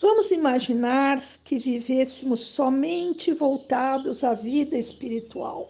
Vamos 0.00 0.30
imaginar 0.30 1.20
que 1.42 1.58
vivêssemos 1.58 2.40
somente 2.40 3.32
voltados 3.32 4.22
à 4.22 4.34
vida 4.34 4.78
espiritual, 4.78 5.68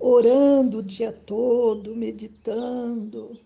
orando 0.00 0.78
o 0.78 0.82
dia 0.82 1.12
todo, 1.12 1.94
meditando. 1.94 3.38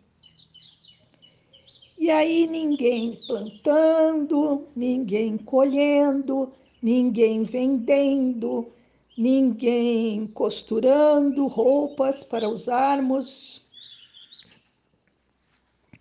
E 1.99 2.11
aí 2.11 2.47
ninguém 2.47 3.21
plantando, 3.27 4.67
ninguém 4.75 5.37
colhendo, 5.37 6.53
ninguém 6.81 7.45
vendendo, 7.45 8.73
ninguém 9.17 10.27
costurando 10.27 11.47
roupas 11.47 12.25
para 12.25 12.49
usarmos. 12.49 13.67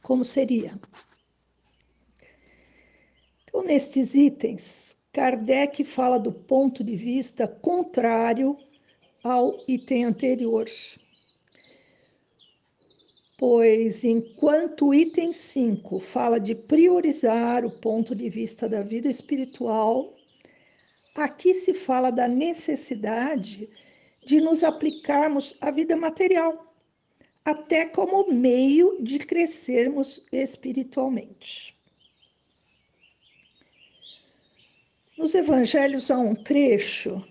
Como 0.01 0.23
seria? 0.23 0.79
Então, 3.43 3.63
nestes 3.63 4.15
itens, 4.15 4.97
Kardec 5.11 5.83
fala 5.83 6.17
do 6.17 6.31
ponto 6.31 6.83
de 6.83 6.95
vista 6.95 7.47
contrário 7.47 8.57
ao 9.23 9.61
item 9.67 10.05
anterior. 10.05 10.65
Pois, 13.37 14.03
enquanto 14.03 14.87
o 14.87 14.93
item 14.93 15.33
5 15.33 15.99
fala 15.99 16.39
de 16.39 16.55
priorizar 16.55 17.65
o 17.65 17.71
ponto 17.71 18.15
de 18.15 18.29
vista 18.29 18.69
da 18.69 18.81
vida 18.81 19.09
espiritual, 19.09 20.13
Aqui 21.15 21.53
se 21.53 21.73
fala 21.73 22.09
da 22.09 22.27
necessidade 22.27 23.69
de 24.25 24.39
nos 24.39 24.63
aplicarmos 24.63 25.55
à 25.59 25.69
vida 25.69 25.95
material, 25.95 26.73
até 27.43 27.85
como 27.85 28.31
meio 28.31 28.97
de 29.01 29.19
crescermos 29.19 30.25
espiritualmente. 30.31 31.77
Nos 35.17 35.35
evangelhos 35.35 36.09
há 36.09 36.17
um 36.17 36.33
trecho 36.33 37.23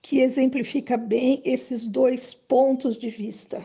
que 0.00 0.20
exemplifica 0.20 0.96
bem 0.96 1.42
esses 1.44 1.86
dois 1.86 2.32
pontos 2.32 2.96
de 2.96 3.10
vista 3.10 3.64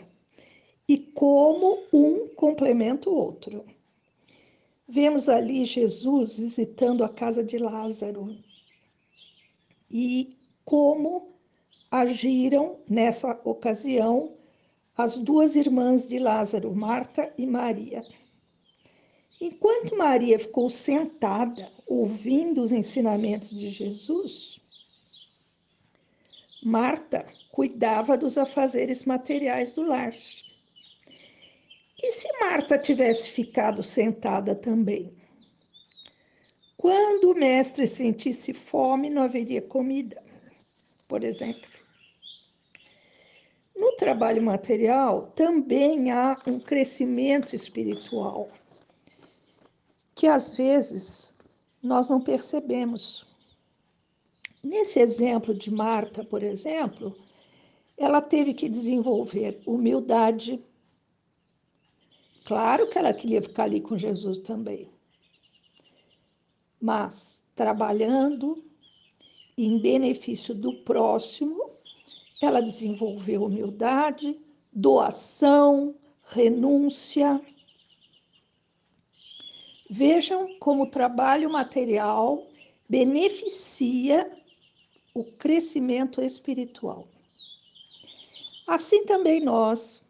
e 0.87 0.97
como 0.97 1.83
um 1.93 2.27
complementa 2.35 3.09
o 3.09 3.15
outro. 3.15 3.63
Vemos 4.87 5.29
ali 5.29 5.63
Jesus 5.63 6.35
visitando 6.35 7.03
a 7.03 7.09
casa 7.09 7.43
de 7.43 7.57
Lázaro 7.57 8.37
e 9.91 10.37
como 10.63 11.35
agiram 11.91 12.79
nessa 12.89 13.39
ocasião 13.43 14.37
as 14.97 15.17
duas 15.17 15.55
irmãs 15.55 16.07
de 16.07 16.17
Lázaro, 16.19 16.73
Marta 16.73 17.33
e 17.37 17.45
Maria. 17.45 18.05
Enquanto 19.39 19.97
Maria 19.97 20.39
ficou 20.39 20.69
sentada 20.69 21.69
ouvindo 21.87 22.61
os 22.61 22.71
ensinamentos 22.71 23.49
de 23.49 23.69
Jesus, 23.69 24.61
Marta 26.63 27.27
cuidava 27.51 28.15
dos 28.17 28.37
afazeres 28.37 29.03
materiais 29.03 29.73
do 29.73 29.81
lar. 29.81 30.13
E 32.03 32.11
se 32.11 32.27
Marta 32.39 32.77
tivesse 32.77 33.29
ficado 33.29 33.81
sentada 33.83 34.55
também? 34.55 35.20
Quando 36.81 37.29
o 37.29 37.35
mestre 37.35 37.85
sentisse 37.85 38.55
fome, 38.55 39.07
não 39.07 39.21
haveria 39.21 39.61
comida, 39.61 40.19
por 41.07 41.23
exemplo. 41.23 41.69
No 43.75 43.95
trabalho 43.97 44.41
material 44.41 45.27
também 45.35 46.09
há 46.09 46.35
um 46.47 46.59
crescimento 46.59 47.55
espiritual 47.55 48.49
que 50.15 50.25
às 50.25 50.55
vezes 50.57 51.37
nós 51.83 52.09
não 52.09 52.19
percebemos. 52.19 53.27
Nesse 54.63 54.99
exemplo 54.99 55.53
de 55.53 55.69
Marta, 55.69 56.25
por 56.25 56.41
exemplo, 56.41 57.15
ela 57.95 58.23
teve 58.23 58.55
que 58.55 58.67
desenvolver 58.67 59.61
humildade. 59.67 60.59
Claro 62.43 62.89
que 62.89 62.97
ela 62.97 63.13
queria 63.13 63.39
ficar 63.39 63.65
ali 63.65 63.81
com 63.81 63.95
Jesus 63.95 64.39
também, 64.39 64.90
mas 66.81 67.45
trabalhando 67.55 68.63
em 69.57 69.79
benefício 69.79 70.55
do 70.55 70.73
próximo, 70.83 71.71
ela 72.41 72.61
desenvolveu 72.61 73.43
humildade, 73.43 74.39
doação, 74.73 75.95
renúncia. 76.23 77.39
Vejam 79.89 80.57
como 80.59 80.83
o 80.83 80.89
trabalho 80.89 81.49
material 81.51 82.47
beneficia 82.89 84.25
o 85.13 85.23
crescimento 85.23 86.21
espiritual. 86.21 87.07
Assim 88.65 89.05
também 89.05 89.41
nós, 89.41 90.03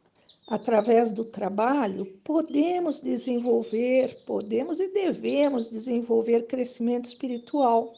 através 0.51 1.11
do 1.11 1.23
trabalho, 1.23 2.05
podemos 2.25 2.99
desenvolver, 2.99 4.21
podemos 4.25 4.81
e 4.81 4.89
devemos 4.89 5.69
desenvolver 5.69 6.45
crescimento 6.45 7.05
espiritual. 7.05 7.93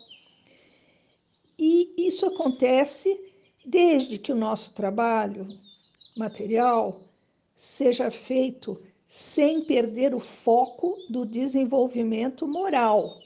E 1.58 1.92
isso 1.98 2.28
acontece 2.28 3.20
desde 3.66 4.20
que 4.20 4.32
o 4.32 4.36
nosso 4.36 4.72
trabalho 4.76 5.48
material 6.16 7.02
seja 7.56 8.12
feito 8.12 8.80
sem 9.08 9.66
perder 9.66 10.14
o 10.14 10.20
foco 10.20 10.96
do 11.10 11.26
desenvolvimento 11.26 12.48
moral. 12.48 13.20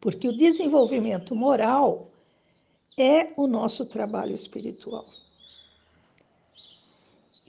Porque 0.00 0.26
o 0.26 0.36
desenvolvimento 0.36 1.32
moral 1.32 2.10
é 2.98 3.32
o 3.36 3.46
nosso 3.46 3.86
trabalho 3.86 4.34
espiritual. 4.34 5.06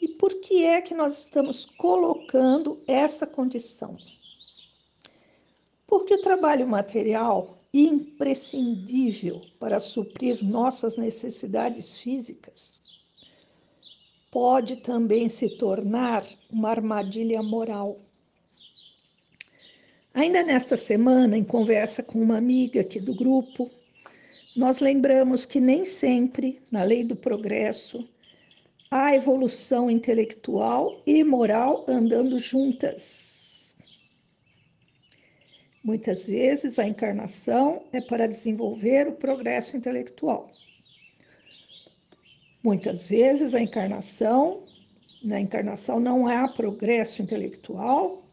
E 0.01 0.07
por 0.07 0.39
que 0.39 0.63
é 0.63 0.81
que 0.81 0.93
nós 0.93 1.19
estamos 1.19 1.65
colocando 1.65 2.81
essa 2.87 3.27
condição? 3.27 3.97
Porque 5.85 6.13
o 6.13 6.21
trabalho 6.21 6.67
material, 6.67 7.61
imprescindível 7.73 9.41
para 9.59 9.79
suprir 9.79 10.43
nossas 10.43 10.95
necessidades 10.95 11.97
físicas, 11.97 12.81
pode 14.31 14.77
também 14.77 15.27
se 15.27 15.57
tornar 15.57 16.25
uma 16.49 16.69
armadilha 16.69 17.41
moral. 17.43 17.99
Ainda 20.13 20.43
nesta 20.43 20.77
semana, 20.77 21.37
em 21.37 21.43
conversa 21.43 22.01
com 22.01 22.21
uma 22.21 22.37
amiga 22.37 22.81
aqui 22.81 22.99
do 22.99 23.13
grupo, 23.13 23.69
nós 24.55 24.79
lembramos 24.79 25.45
que 25.45 25.59
nem 25.59 25.85
sempre, 25.85 26.61
na 26.71 26.83
lei 26.83 27.03
do 27.03 27.15
progresso, 27.15 28.07
há 28.91 29.13
evolução 29.13 29.89
intelectual 29.89 30.97
e 31.05 31.23
moral 31.23 31.85
andando 31.87 32.39
juntas. 32.39 33.77
Muitas 35.83 36.25
vezes 36.25 36.77
a 36.79 36.87
encarnação 36.87 37.83
é 37.93 38.01
para 38.01 38.27
desenvolver 38.27 39.07
o 39.07 39.13
progresso 39.13 39.77
intelectual. 39.77 40.51
Muitas 42.63 43.07
vezes 43.07 43.55
a 43.55 43.61
encarnação, 43.61 44.63
na 45.23 45.39
encarnação 45.39 45.99
não 45.99 46.27
há 46.27 46.47
progresso 46.47 47.21
intelectual. 47.21 48.23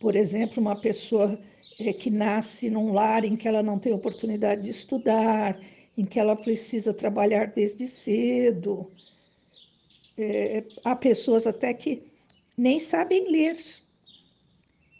Por 0.00 0.14
exemplo, 0.14 0.60
uma 0.60 0.80
pessoa 0.80 1.38
é, 1.80 1.92
que 1.92 2.10
nasce 2.10 2.70
num 2.70 2.92
lar 2.92 3.24
em 3.24 3.36
que 3.36 3.48
ela 3.48 3.62
não 3.62 3.78
tem 3.78 3.92
oportunidade 3.92 4.62
de 4.62 4.70
estudar, 4.70 5.58
em 5.96 6.04
que 6.04 6.18
ela 6.18 6.36
precisa 6.36 6.94
trabalhar 6.94 7.46
desde 7.46 7.86
cedo. 7.86 8.90
É, 10.16 10.64
há 10.84 10.96
pessoas 10.96 11.46
até 11.46 11.72
que 11.74 12.10
nem 12.56 12.78
sabem 12.78 13.30
ler, 13.30 13.56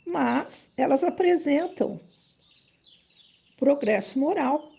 mas 0.07 0.72
elas 0.76 1.05
apresentam 1.05 2.00
progresso 3.57 4.18
moral. 4.18 4.72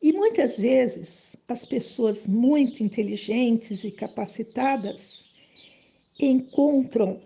E 0.00 0.12
muitas 0.12 0.58
vezes 0.58 1.36
as 1.48 1.64
pessoas 1.64 2.26
muito 2.26 2.82
inteligentes 2.84 3.82
e 3.82 3.90
capacitadas 3.90 5.26
encontram 6.20 7.20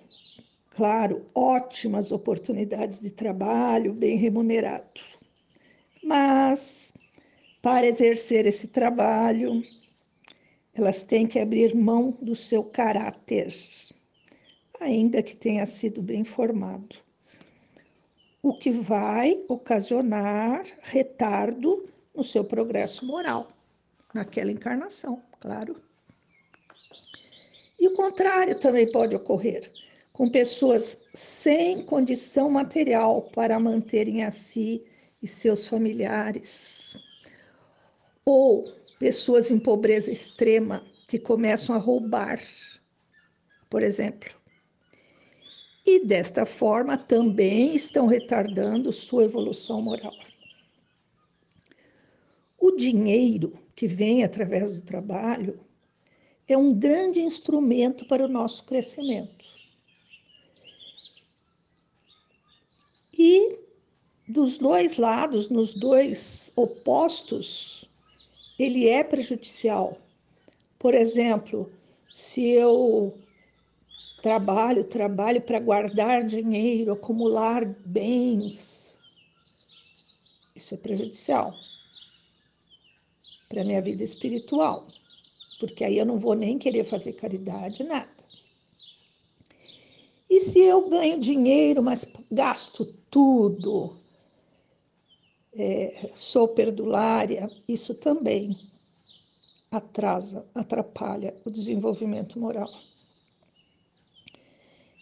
claro, 0.71 1.27
ótimas 1.35 2.13
oportunidades 2.13 2.99
de 2.99 3.11
trabalho, 3.11 3.93
bem 3.93 4.17
remunerado. 4.17 5.01
Mas, 6.03 6.93
para 7.61 7.87
exercer 7.87 8.47
esse 8.47 8.69
trabalho, 8.69 9.63
elas 10.75 11.03
têm 11.03 11.27
que 11.27 11.39
abrir 11.39 11.75
mão 11.75 12.11
do 12.21 12.35
seu 12.35 12.65
caráter, 12.65 13.49
ainda 14.81 15.23
que 15.23 15.37
tenha 15.37 15.65
sido 15.67 16.03
bem 16.03 16.25
formado, 16.25 16.97
o 18.43 18.59
que 18.59 18.71
vai 18.71 19.45
ocasionar 19.49 20.65
retardo 20.81 21.89
no 22.15 22.25
seu 22.25 22.45
progresso 22.45 23.07
moral, 23.07 23.53
naquela 24.13 24.51
encarnação, 24.51 25.23
claro. 25.39 25.81
E 27.79 27.87
o 27.87 27.95
contrário 27.95 28.59
também 28.59 28.91
pode 28.91 29.15
ocorrer 29.15 29.73
com 30.13 30.29
pessoas 30.29 31.05
sem 31.15 31.85
condição 31.85 32.51
material 32.51 33.23
para 33.35 33.59
manterem 33.59 34.25
a 34.25 34.31
si 34.31 34.85
e 35.23 35.29
seus 35.29 35.67
familiares, 35.67 36.97
ou 38.25 38.65
pessoas 38.99 39.51
em 39.51 39.59
pobreza 39.59 40.11
extrema 40.11 40.85
que 41.07 41.19
começam 41.19 41.75
a 41.75 41.79
roubar, 41.79 42.41
por 43.71 43.83
exemplo. 43.83 44.31
E 45.85 46.05
desta 46.05 46.47
forma 46.47 46.97
também 46.97 47.75
estão 47.75 48.07
retardando 48.07 48.93
sua 48.93 49.25
evolução 49.25 49.83
moral. 49.83 50.15
O 52.59 52.71
dinheiro 52.73 53.59
que 53.75 53.89
vem 53.89 54.23
através 54.23 54.77
do 54.77 54.87
trabalho 54.87 55.59
é 56.47 56.57
um 56.57 56.73
grande 56.73 57.21
instrumento 57.21 58.07
para 58.07 58.25
o 58.25 58.29
nosso 58.29 58.65
crescimento. 58.65 59.45
E 63.13 63.59
dos 64.33 64.57
dois 64.57 64.97
lados, 64.97 65.49
nos 65.51 65.75
dois 65.75 66.53
opostos, 66.57 67.85
ele 68.59 68.89
é 68.89 69.05
prejudicial. 69.05 69.99
Por 70.79 70.95
exemplo, 70.95 71.71
se 72.11 72.49
eu 72.49 73.15
trabalho, 74.23 74.85
trabalho 74.85 75.43
para 75.43 75.61
guardar 75.61 76.25
dinheiro, 76.25 76.93
acumular 76.93 77.65
bens, 77.85 78.99
isso 80.57 80.75
é 80.75 80.79
prejudicial 80.79 81.55
para 83.49 83.65
minha 83.65 83.83
vida 83.83 84.03
espiritual, 84.03 84.87
porque 85.61 85.85
aí 85.85 85.99
eu 85.99 86.07
não 86.07 86.19
vou 86.19 86.35
nem 86.35 86.59
querer 86.59 86.85
fazer 86.85 87.13
caridade, 87.13 87.85
nada. 87.85 88.11
E 90.31 90.41
se 90.41 90.61
eu 90.61 90.89
ganho 90.89 91.21
dinheiro, 91.21 91.83
mas 91.83 92.11
gasto 92.31 92.87
tudo, 93.11 94.02
é, 95.55 96.11
sou 96.15 96.49
perdulária, 96.49 97.51
isso 97.69 97.95
também 97.95 98.57
atrasa, 99.71 100.47
atrapalha 100.55 101.35
o 101.45 101.51
desenvolvimento 101.51 102.39
moral. 102.39 102.71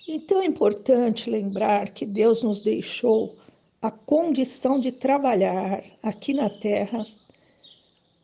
Então 0.06 0.40
é 0.40 0.46
importante 0.46 1.30
lembrar 1.30 1.92
que 1.92 2.04
Deus 2.04 2.42
nos 2.42 2.60
deixou 2.60 3.36
a 3.80 3.90
condição 3.90 4.78
de 4.78 4.92
trabalhar 4.92 5.82
aqui 6.02 6.34
na 6.34 6.50
Terra 6.50 7.06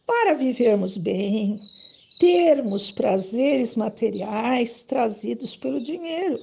para 0.04 0.34
vivermos 0.34 0.96
bem, 0.96 1.58
termos 2.18 2.90
prazeres 2.90 3.74
materiais 3.74 4.80
trazidos 4.80 5.56
pelo 5.56 5.80
dinheiro. 5.80 6.38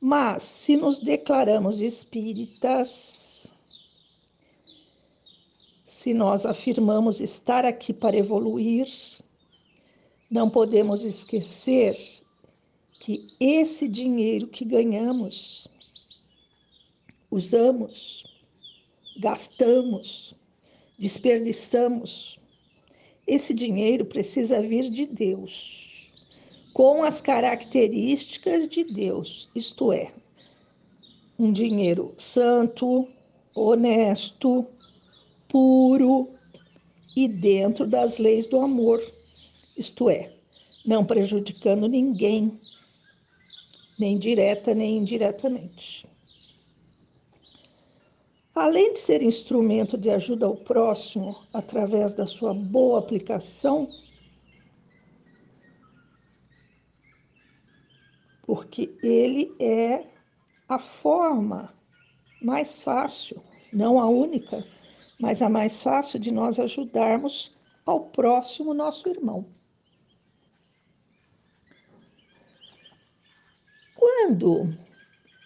Mas, 0.00 0.42
se 0.42 0.76
nos 0.76 0.98
declaramos 0.98 1.80
espíritas, 1.80 3.29
se 6.00 6.14
nós 6.14 6.46
afirmamos 6.46 7.20
estar 7.20 7.66
aqui 7.66 7.92
para 7.92 8.16
evoluir, 8.16 8.88
não 10.30 10.48
podemos 10.48 11.04
esquecer 11.04 11.94
que 13.00 13.28
esse 13.38 13.86
dinheiro 13.86 14.48
que 14.48 14.64
ganhamos, 14.64 15.68
usamos, 17.30 18.24
gastamos, 19.18 20.34
desperdiçamos, 20.98 22.40
esse 23.26 23.52
dinheiro 23.52 24.06
precisa 24.06 24.62
vir 24.62 24.88
de 24.88 25.04
Deus, 25.04 26.10
com 26.72 27.04
as 27.04 27.20
características 27.20 28.66
de 28.66 28.84
Deus, 28.84 29.50
isto 29.54 29.92
é, 29.92 30.10
um 31.38 31.52
dinheiro 31.52 32.14
santo, 32.16 33.06
honesto, 33.54 34.66
puro 35.50 36.32
e 37.14 37.28
dentro 37.28 37.86
das 37.86 38.18
leis 38.18 38.46
do 38.46 38.60
amor, 38.60 39.00
isto 39.76 40.08
é, 40.08 40.32
não 40.86 41.04
prejudicando 41.04 41.86
ninguém, 41.88 42.58
nem 43.98 44.18
direta 44.18 44.74
nem 44.74 44.98
indiretamente. 44.98 46.06
Além 48.54 48.94
de 48.94 49.00
ser 49.00 49.22
instrumento 49.22 49.98
de 49.98 50.10
ajuda 50.10 50.46
ao 50.46 50.56
próximo 50.56 51.44
através 51.52 52.14
da 52.14 52.26
sua 52.26 52.54
boa 52.54 52.98
aplicação, 52.98 53.88
porque 58.42 58.92
ele 59.02 59.54
é 59.60 60.06
a 60.68 60.78
forma 60.78 61.72
mais 62.42 62.82
fácil, 62.82 63.42
não 63.72 64.00
a 64.00 64.06
única, 64.06 64.66
mas 65.20 65.42
a 65.42 65.50
mais 65.50 65.82
fácil 65.82 66.18
de 66.18 66.32
nós 66.32 66.58
ajudarmos 66.58 67.54
ao 67.84 68.00
próximo 68.06 68.72
nosso 68.72 69.08
irmão. 69.08 69.44
Quando 73.94 74.74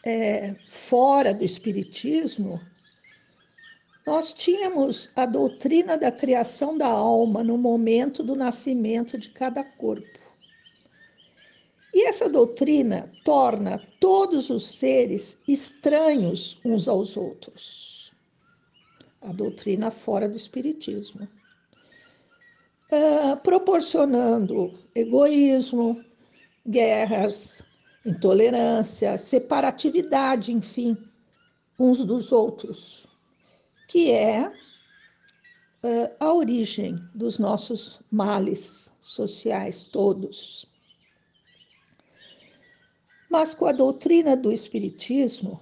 é, 0.07 0.55
fora 0.69 1.35
do 1.35 1.45
Espiritismo, 1.45 2.61
nós 4.07 4.33
tínhamos 4.33 5.11
a 5.17 5.27
doutrina 5.27 5.99
da 5.99 6.13
criação 6.13 6.79
da 6.79 6.89
alma 6.89 7.43
no 7.43 7.59
momento 7.59 8.23
do 8.23 8.37
nascimento 8.37 9.19
de 9.19 9.31
cada 9.31 9.65
corpo. 9.65 10.21
E 11.93 12.07
essa 12.07 12.29
doutrina 12.29 13.11
torna 13.25 13.79
todos 13.99 14.51
os 14.51 14.79
seres 14.79 15.43
estranhos 15.49 16.61
uns 16.65 16.87
aos 16.87 17.17
outros. 17.17 17.94
A 19.25 19.33
doutrina 19.33 19.91
fora 19.91 20.29
do 20.29 20.37
Espiritismo. 20.37 21.27
Uh, 22.93 23.37
proporcionando 23.43 24.79
egoísmo, 24.95 26.05
guerras, 26.67 27.65
intolerância, 28.05 29.17
separatividade, 29.17 30.53
enfim, 30.53 30.97
uns 31.79 32.05
dos 32.05 32.31
outros, 32.31 33.07
que 33.89 34.11
é 34.11 34.47
uh, 34.49 36.11
a 36.21 36.33
origem 36.33 37.03
dos 37.15 37.39
nossos 37.39 38.01
males 38.11 38.97
sociais 39.01 39.85
todos. 39.85 40.67
Mas 43.31 43.55
com 43.55 43.67
a 43.67 43.73
doutrina 43.73 44.37
do 44.37 44.53
Espiritismo, 44.53 45.61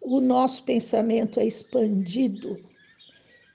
o 0.00 0.20
nosso 0.20 0.64
pensamento 0.64 1.38
é 1.38 1.46
expandido 1.46 2.58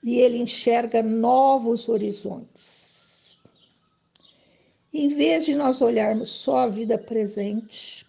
e 0.02 0.18
ele 0.18 0.38
enxerga 0.38 1.02
novos 1.02 1.88
horizontes. 1.88 3.36
Em 4.92 5.08
vez 5.08 5.44
de 5.44 5.54
nós 5.54 5.82
olharmos 5.82 6.28
só 6.28 6.58
a 6.58 6.68
vida 6.68 6.96
presente, 6.96 8.06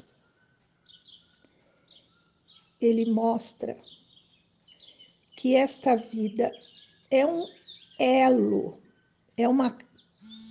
ele 2.79 3.09
mostra 3.11 3.77
que 5.35 5.55
esta 5.55 5.95
vida 5.95 6.51
é 7.09 7.25
um 7.25 7.47
elo, 7.99 8.79
é 9.35 9.47
uma 9.49 9.77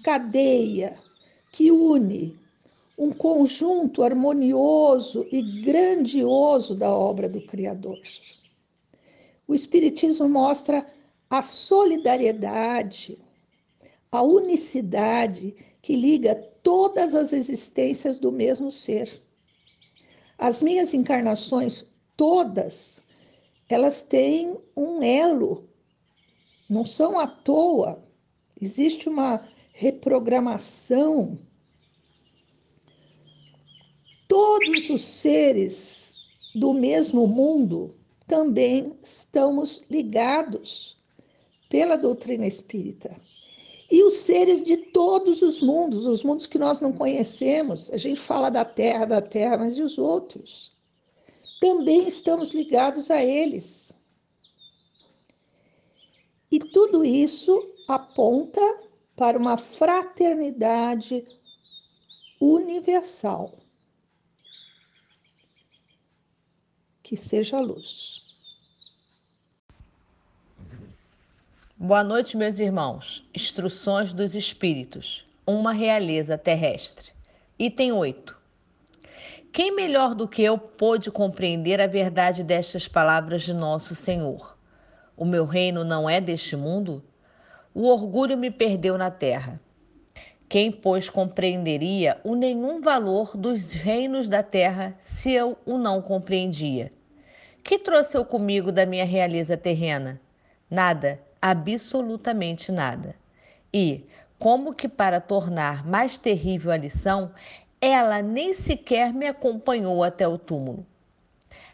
cadeia 0.03 0.99
que 1.53 1.71
une 1.71 2.39
um 2.99 3.13
conjunto 3.13 4.03
harmonioso 4.03 5.27
e 5.31 5.43
grandioso 5.63 6.75
da 6.75 6.91
obra 6.91 7.29
do 7.29 7.45
Criador. 7.47 8.01
O 9.47 9.55
Espiritismo 9.55 10.29
mostra 10.29 10.87
a 11.29 11.43
solidariedade, 11.43 13.19
a 14.11 14.23
unicidade 14.23 15.55
que 15.83 15.95
liga 15.95 16.35
todas 16.63 17.15
as 17.15 17.33
existências 17.33 18.19
do 18.19 18.33
mesmo 18.33 18.71
ser. 18.71 19.23
As 20.39 20.63
minhas 20.63 20.95
encarnações, 20.95 21.87
todas, 22.17 23.03
elas 23.69 24.03
têm 24.03 24.59
um 24.77 25.03
elo, 25.03 25.69
não 26.69 26.85
são 26.85 27.19
à 27.19 27.27
toa. 27.27 28.03
Existe 28.61 29.09
uma 29.09 29.47
reprogramação. 29.73 31.39
Todos 34.39 34.91
os 34.91 35.01
seres 35.01 36.15
do 36.55 36.75
mesmo 36.75 37.27
mundo 37.27 37.95
também 38.27 38.95
estamos 39.03 39.87
ligados 39.89 40.95
pela 41.71 41.97
doutrina 41.97 42.47
espírita 42.47 43.19
e 43.91 44.03
os 44.03 44.13
seres 44.13 44.63
de 44.63 44.77
todos 44.77 45.41
os 45.41 45.63
mundos, 45.63 46.05
os 46.05 46.23
mundos 46.23 46.47
que 46.47 46.59
nós 46.59 46.83
não 46.83 46.93
conhecemos. 46.93 47.91
A 47.91 47.97
gente 47.97 48.21
fala 48.21 48.51
da 48.51 48.63
Terra, 48.63 49.07
da 49.07 49.23
Terra, 49.23 49.57
mas 49.57 49.79
e 49.79 49.81
os 49.81 49.97
outros? 49.97 50.71
Também 51.59 52.07
estamos 52.07 52.51
ligados 52.51 53.11
a 53.11 53.25
eles. 53.25 53.99
E 56.53 56.59
tudo 56.59 57.07
isso 57.07 57.73
aponta 57.89 58.61
para 59.17 59.39
uma 59.39 59.57
fraternidade 59.57 61.27
universal. 62.39 63.66
Que 67.07 67.17
seja 67.17 67.57
a 67.57 67.61
luz. 67.61 68.21
Boa 71.77 72.03
noite, 72.03 72.37
meus 72.37 72.59
irmãos. 72.59 73.25
Instruções 73.33 74.13
dos 74.13 74.35
Espíritos. 74.35 75.25
Uma 75.47 75.73
realeza 75.73 76.37
terrestre. 76.37 77.13
Item 77.57 77.93
8. 77.93 78.37
Quem 79.53 79.73
melhor 79.73 80.17
do 80.17 80.27
que 80.27 80.43
eu 80.43 80.59
pôde 80.59 81.09
compreender 81.13 81.81
a 81.81 81.87
verdade 81.87 82.43
destas 82.43 82.89
palavras 82.89 83.45
de 83.45 83.55
nosso 83.55 83.95
Senhor? 83.95 84.59
O 85.17 85.25
meu 85.25 85.45
reino 85.45 85.85
não 85.85 86.11
é 86.11 86.21
deste 86.21 86.57
mundo? 86.57 87.05
O 87.73 87.85
orgulho 87.85 88.37
me 88.37 88.51
perdeu 88.51 88.99
na 88.99 89.13
terra. 89.13 89.61
Quem, 90.49 90.71
pois, 90.71 91.11
compreenderia 91.11 92.21
o 92.23 92.37
nenhum 92.37 92.81
valor 92.81 93.37
dos 93.37 93.73
reinos 93.73 94.29
da 94.29 94.45
terra 94.45 94.97
se 95.01 95.33
eu 95.33 95.59
o 95.67 95.77
não 95.77 96.01
compreendia? 96.01 96.93
Que 97.65 97.79
trouxe 97.79 98.17
eu 98.17 98.25
comigo 98.25 98.71
da 98.71 98.87
minha 98.87 99.05
realeza 99.05 99.57
terrena? 99.57 100.21
Nada 100.71 101.21
absolutamente 101.43 102.71
nada. 102.71 103.17
E, 103.75 104.05
como 104.39 104.73
que 104.75 104.89
para 104.89 105.21
tornar 105.21 105.85
mais 105.85 106.17
terrível 106.17 106.71
a 106.71 106.77
lição, 106.77 107.33
ela 107.81 108.23
nem 108.23 108.55
sequer 108.55 109.13
me 109.13 109.27
acompanhou 109.27 110.05
até 110.05 110.27
o 110.29 110.39
túmulo. 110.39 110.87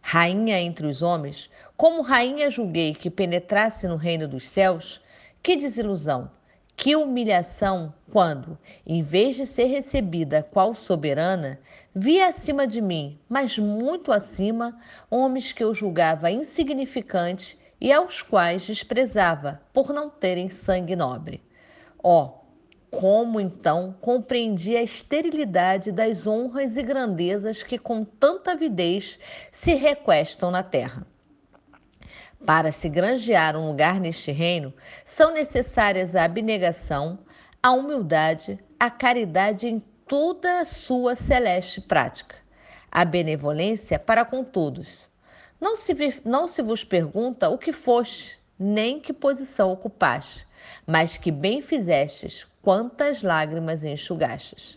Rainha 0.00 0.58
entre 0.60 0.86
os 0.86 1.02
homens, 1.02 1.50
como 1.76 2.02
rainha 2.02 2.50
julguei 2.50 2.94
que 2.94 3.10
penetrasse 3.10 3.86
no 3.86 3.96
reino 3.96 4.26
dos 4.26 4.48
céus, 4.48 5.00
que 5.42 5.56
desilusão, 5.56 6.30
que 6.76 6.96
humilhação 6.96 7.94
quando, 8.10 8.58
em 8.86 9.02
vez 9.02 9.36
de 9.36 9.46
ser 9.46 9.66
recebida 9.66 10.42
qual 10.42 10.74
soberana, 10.74 11.60
vi 11.94 12.20
acima 12.20 12.66
de 12.66 12.80
mim, 12.80 13.18
mas 13.28 13.58
muito 13.58 14.10
acima, 14.10 14.78
homens 15.10 15.52
que 15.52 15.62
eu 15.62 15.72
julgava 15.72 16.30
insignificantes 16.30 17.56
e 17.80 17.92
aos 17.92 18.22
quais 18.22 18.66
desprezava 18.66 19.60
por 19.72 19.92
não 19.92 20.08
terem 20.08 20.48
sangue 20.48 20.96
nobre. 20.96 21.42
Ó, 22.02 22.24
oh, 22.24 22.42
como 22.90 23.40
então 23.40 23.96
compreendi 24.00 24.76
a 24.76 24.82
esterilidade 24.82 25.90
das 25.90 26.26
honras 26.26 26.76
e 26.76 26.82
grandezas 26.82 27.62
que 27.62 27.78
com 27.78 28.04
tanta 28.04 28.52
avidez 28.52 29.18
se 29.50 29.74
requestam 29.74 30.50
na 30.50 30.62
terra. 30.62 31.06
Para 32.46 32.72
se 32.72 32.88
granjear 32.88 33.56
um 33.56 33.68
lugar 33.68 34.00
neste 34.00 34.32
reino, 34.32 34.72
são 35.04 35.32
necessárias 35.32 36.16
a 36.16 36.24
abnegação, 36.24 37.18
a 37.62 37.70
humildade, 37.70 38.58
a 38.78 38.90
caridade 38.90 39.68
em 39.68 39.80
toda 40.06 40.60
a 40.60 40.64
sua 40.64 41.14
celeste 41.14 41.80
prática, 41.80 42.36
a 42.90 43.04
benevolência 43.04 43.98
para 43.98 44.24
com 44.24 44.42
todos, 44.42 45.08
não 45.62 45.76
se, 45.76 45.94
não 46.24 46.48
se 46.48 46.60
vos 46.60 46.82
pergunta 46.82 47.48
o 47.48 47.56
que 47.56 47.72
foste, 47.72 48.36
nem 48.58 48.98
que 48.98 49.12
posição 49.12 49.70
ocupaste, 49.70 50.44
mas 50.84 51.16
que 51.16 51.30
bem 51.30 51.62
fizestes, 51.62 52.44
quantas 52.60 53.22
lágrimas 53.22 53.84
enxugastes. 53.84 54.76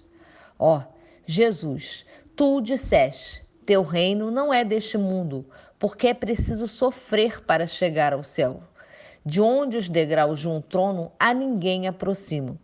Ó, 0.60 0.78
oh, 0.78 0.84
Jesus, 1.26 2.06
tu 2.36 2.62
disseste: 2.62 3.44
Teu 3.66 3.82
reino 3.82 4.30
não 4.30 4.54
é 4.54 4.64
deste 4.64 4.96
mundo, 4.96 5.44
porque 5.80 6.08
é 6.08 6.14
preciso 6.14 6.68
sofrer 6.68 7.42
para 7.42 7.66
chegar 7.66 8.14
ao 8.14 8.22
céu. 8.22 8.62
De 9.26 9.42
onde 9.42 9.76
os 9.76 9.90
degraus 9.90 10.40
de 10.40 10.48
um 10.48 10.62
trono 10.62 11.12
a 11.20 11.34
ninguém 11.34 11.88
aproximam. 11.88 12.60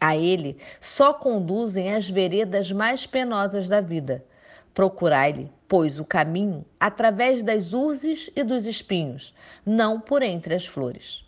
A 0.00 0.16
ele 0.16 0.56
só 0.80 1.12
conduzem 1.12 1.92
as 1.92 2.08
veredas 2.08 2.70
mais 2.70 3.04
penosas 3.04 3.68
da 3.68 3.80
vida. 3.80 4.24
Procurai-lhe, 4.72 5.50
pois, 5.66 5.98
o 5.98 6.04
caminho 6.04 6.64
através 6.78 7.42
das 7.42 7.72
urzes 7.72 8.30
e 8.36 8.44
dos 8.44 8.64
espinhos, 8.66 9.34
não 9.66 10.00
por 10.00 10.22
entre 10.22 10.54
as 10.54 10.64
flores. 10.64 11.24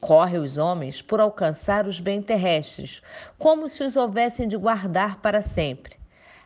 Corre 0.00 0.38
os 0.38 0.58
homens 0.58 1.00
por 1.00 1.20
alcançar 1.20 1.86
os 1.86 2.00
bens 2.00 2.24
terrestres, 2.24 3.00
como 3.38 3.68
se 3.68 3.84
os 3.84 3.94
houvessem 3.94 4.48
de 4.48 4.56
guardar 4.56 5.20
para 5.20 5.42
sempre. 5.42 5.94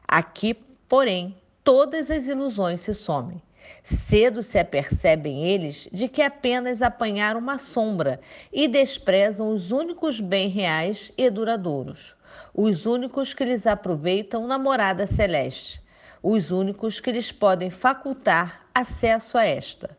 Aqui, 0.06 0.54
porém, 0.88 1.34
todas 1.64 2.10
as 2.10 2.26
ilusões 2.26 2.80
se 2.80 2.94
somem. 2.94 3.42
Cedo 3.82 4.42
se 4.42 4.58
apercebem 4.58 5.44
eles 5.44 5.88
de 5.90 6.06
que 6.06 6.20
apenas 6.20 6.82
apanharam 6.82 7.40
uma 7.40 7.56
sombra 7.56 8.20
e 8.52 8.68
desprezam 8.68 9.48
os 9.48 9.72
únicos 9.72 10.20
bens 10.20 10.52
reais 10.52 11.10
e 11.16 11.30
duradouros, 11.30 12.14
os 12.54 12.84
únicos 12.84 13.32
que 13.32 13.44
lhes 13.44 13.66
aproveitam 13.66 14.46
na 14.46 14.58
morada 14.58 15.06
celeste, 15.06 15.82
os 16.22 16.50
únicos 16.50 17.00
que 17.00 17.10
lhes 17.10 17.32
podem 17.32 17.70
facultar 17.70 18.66
acesso 18.74 19.38
a 19.38 19.44
esta. 19.46 19.96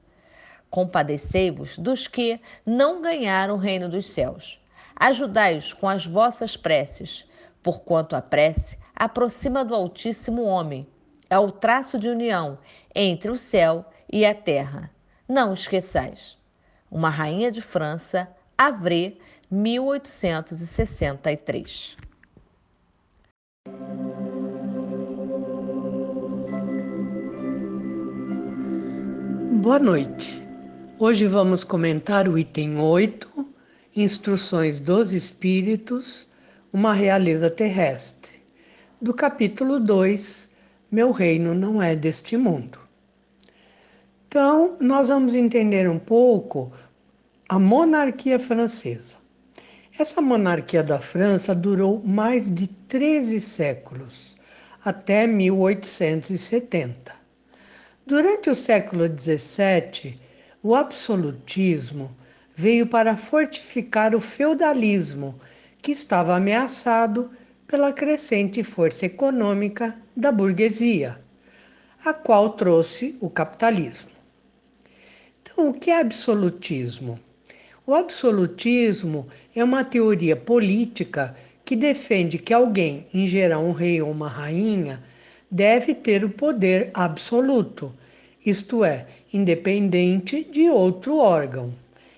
Compadecei-vos 0.70 1.80
dos 1.80 2.08
que 2.08 2.40
não 2.64 3.02
ganharam 3.02 3.56
o 3.56 3.60
reino 3.60 3.90
dos 3.90 4.06
céus. 4.06 4.60
Ajudai-os 4.96 5.74
com 5.74 5.90
as 5.90 6.06
vossas 6.06 6.56
preces, 6.56 7.28
porquanto 7.64 8.16
a 8.16 8.22
prece 8.22 8.78
aproxima 8.96 9.66
do 9.66 9.74
Altíssimo 9.74 10.44
homem 10.44 10.88
é 11.30 11.38
o 11.38 11.52
traço 11.52 12.00
de 12.00 12.10
união 12.10 12.58
entre 12.94 13.30
o 13.30 13.38
céu 13.38 13.86
e 14.12 14.26
a 14.26 14.34
terra. 14.34 14.90
Não 15.28 15.54
esqueçais. 15.54 16.38
Uma 16.90 17.10
Rainha 17.10 17.52
de 17.52 17.62
França, 17.62 18.28
Avré, 18.58 19.14
1863. 19.50 21.98
Boa 29.62 29.80
noite. 29.80 30.44
Hoje 31.00 31.26
vamos 31.26 31.64
comentar 31.64 32.28
o 32.28 32.38
item 32.38 32.78
8, 32.80 33.48
Instruções 33.96 34.80
dos 34.80 35.12
Espíritos, 35.12 36.28
uma 36.72 36.94
realeza 36.94 37.50
terrestre, 37.50 38.44
do 39.02 39.12
capítulo 39.14 39.80
2, 39.80 40.52
meu 40.92 41.12
reino 41.12 41.54
não 41.54 41.82
é 41.82 41.96
deste 41.96 42.38
mundo. 42.38 42.80
Então, 44.28 44.78
nós 44.80 45.08
vamos 45.08 45.34
entender 45.34 45.90
um 45.90 46.00
pouco 46.00 46.72
a 47.48 47.58
monarquia 47.58 48.38
francesa. 48.38 49.18
Essa 49.98 50.22
monarquia 50.22 50.84
da 50.84 51.00
França 51.00 51.56
durou 51.56 52.02
mais 52.04 52.54
de 52.54 52.68
13 52.68 53.40
séculos, 53.40 54.36
até 54.84 55.26
1870. 55.26 57.14
Durante 58.06 58.50
o 58.50 58.56
século 58.56 59.06
XVII, 59.06 60.20
o 60.62 60.76
absolutismo 60.76 62.16
veio 62.54 62.88
para 62.88 63.16
fortificar 63.16 64.14
o 64.14 64.20
feudalismo, 64.20 65.40
que 65.82 65.92
estava 65.92 66.36
ameaçado 66.36 67.32
pela 67.68 67.92
crescente 67.92 68.62
força 68.64 69.08
econômica 69.08 69.98
da 70.16 70.32
burguesia, 70.32 71.20
a 72.04 72.14
qual 72.14 72.52
trouxe 72.52 73.16
o 73.20 73.30
capitalismo. 73.30 74.12
Então, 75.42 75.70
o 75.70 75.74
que 75.74 75.90
é 75.90 76.00
absolutismo? 76.00 77.20
O 77.88 77.94
absolutismo 77.94 79.28
é 79.56 79.64
uma 79.64 79.84
teoria 79.84 80.36
política 80.36 81.36
que 81.64 81.76
defende 81.76 82.38
que 82.38 82.54
alguém, 82.54 83.08
em 83.14 83.26
geral 83.26 83.64
um 83.64 83.72
rei 83.72 84.02
ou 84.02 84.12
uma 84.12 84.28
rainha, 84.28 85.04
deve 85.50 85.96
ter 85.96 86.24
o 86.24 86.30
poder 86.30 86.92
absoluto, 86.94 87.94
isto 88.46 88.84
é, 88.84 89.08
independente 89.34 90.44
de 90.44 90.70
outro 90.70 91.18
órgão. 91.18 91.74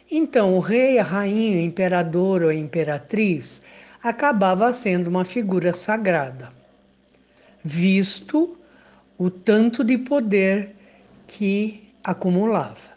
Então, 0.09 0.55
o 0.55 0.59
rei, 0.59 0.99
a 0.99 1.03
rainha, 1.03 1.57
o 1.57 1.65
imperador 1.65 2.43
ou 2.43 2.49
a 2.49 2.55
imperatriz 2.55 3.61
acabava 4.03 4.73
sendo 4.73 5.07
uma 5.07 5.25
figura 5.25 5.73
sagrada, 5.73 6.51
visto 7.63 8.57
o 9.17 9.29
tanto 9.29 9.83
de 9.83 9.97
poder 9.97 10.75
que 11.27 11.91
acumulava. 12.03 12.91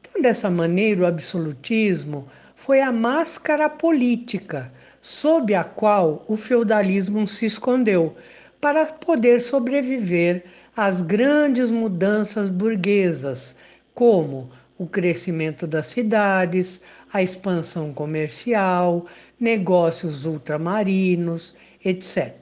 Então, 0.00 0.22
dessa 0.22 0.50
maneira, 0.50 1.02
o 1.02 1.06
absolutismo 1.06 2.28
foi 2.54 2.80
a 2.80 2.92
máscara 2.92 3.68
política 3.68 4.72
sob 5.00 5.54
a 5.54 5.64
qual 5.64 6.24
o 6.28 6.36
feudalismo 6.36 7.26
se 7.26 7.46
escondeu 7.46 8.14
para 8.60 8.84
poder 8.86 9.40
sobreviver 9.40 10.44
às 10.76 11.00
grandes 11.00 11.70
mudanças 11.70 12.50
burguesas, 12.50 13.56
como 13.94 14.50
o 14.78 14.86
crescimento 14.86 15.66
das 15.66 15.86
cidades, 15.86 16.82
a 17.12 17.22
expansão 17.22 17.92
comercial, 17.92 19.06
negócios 19.40 20.26
ultramarinos, 20.26 21.56
etc. 21.82 22.34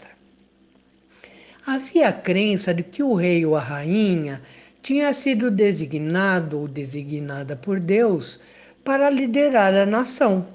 Havia 1.64 2.08
a 2.08 2.12
crença 2.12 2.74
de 2.74 2.82
que 2.82 3.02
o 3.02 3.14
rei 3.14 3.46
ou 3.46 3.54
a 3.54 3.60
rainha 3.60 4.42
tinha 4.82 5.14
sido 5.14 5.50
designado 5.50 6.58
ou 6.58 6.66
designada 6.66 7.54
por 7.54 7.78
Deus 7.78 8.40
para 8.82 9.08
liderar 9.10 9.74
a 9.74 9.86
nação. 9.86 10.46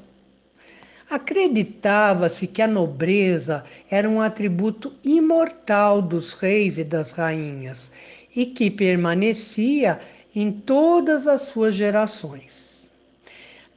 Acreditava-se 1.09 2.47
que 2.47 2.61
a 2.61 2.67
nobreza 2.67 3.63
era 3.89 4.09
um 4.09 4.19
atributo 4.19 4.93
imortal 5.03 6.01
dos 6.01 6.33
reis 6.33 6.77
e 6.77 6.83
das 6.83 7.11
rainhas 7.11 7.91
e 8.35 8.47
que 8.47 8.71
permanecia 8.71 9.99
em 10.35 10.51
todas 10.51 11.27
as 11.27 11.43
suas 11.43 11.75
gerações. 11.75 12.82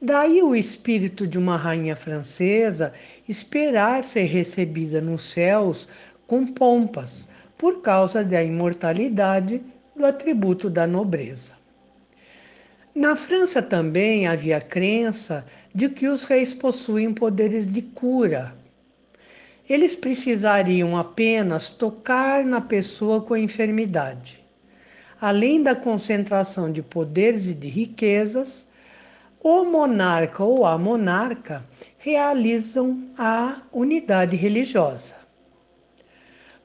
Daí 0.01 0.43
o 0.43 0.55
espírito 0.55 1.25
de 1.25 1.37
uma 1.37 1.57
rainha 1.57 1.95
francesa 1.95 2.93
esperar 3.27 4.03
ser 4.03 4.23
recebida 4.23 5.01
nos 5.01 5.23
céus 5.23 5.87
com 6.27 6.45
pompas, 6.45 7.27
por 7.57 7.81
causa 7.81 8.23
da 8.23 8.43
imortalidade 8.43 9.61
do 9.95 10.05
atributo 10.05 10.69
da 10.69 10.85
nobreza. 10.85 11.53
Na 12.93 13.15
França 13.15 13.61
também 13.61 14.27
havia 14.27 14.61
crença 14.61 15.45
de 15.73 15.89
que 15.89 16.07
os 16.07 16.23
reis 16.23 16.53
possuem 16.53 17.13
poderes 17.13 17.71
de 17.71 17.81
cura. 17.81 18.53
Eles 19.69 19.95
precisariam 19.95 20.97
apenas 20.97 21.69
tocar 21.69 22.43
na 22.45 22.61
pessoa 22.61 23.21
com 23.21 23.33
a 23.33 23.39
enfermidade 23.39 24.47
além 25.19 25.63
da 25.63 25.75
concentração 25.75 26.71
de 26.71 26.81
poderes 26.81 27.47
e 27.47 27.53
de 27.53 27.67
riquezas, 27.67 28.67
o 29.43 29.63
monarca 29.65 30.43
ou 30.43 30.65
a 30.65 30.77
monarca 30.77 31.63
realizam 31.97 33.09
a 33.17 33.61
unidade 33.71 34.35
religiosa. 34.35 35.15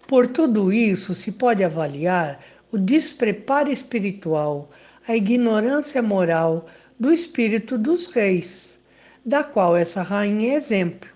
Por 0.06 0.26
tudo 0.26 0.72
isso, 0.72 1.14
se 1.14 1.32
pode 1.32 1.62
avaliar 1.62 2.40
o 2.70 2.78
despreparo 2.78 3.70
espiritual, 3.70 4.70
a 5.06 5.16
ignorância 5.16 6.02
moral 6.02 6.66
do 6.98 7.12
espírito 7.12 7.76
dos 7.76 8.06
reis, 8.06 8.80
da 9.24 9.44
qual 9.44 9.76
essa 9.76 10.02
rainha 10.02 10.52
é 10.52 10.56
exemplo. 10.56 11.10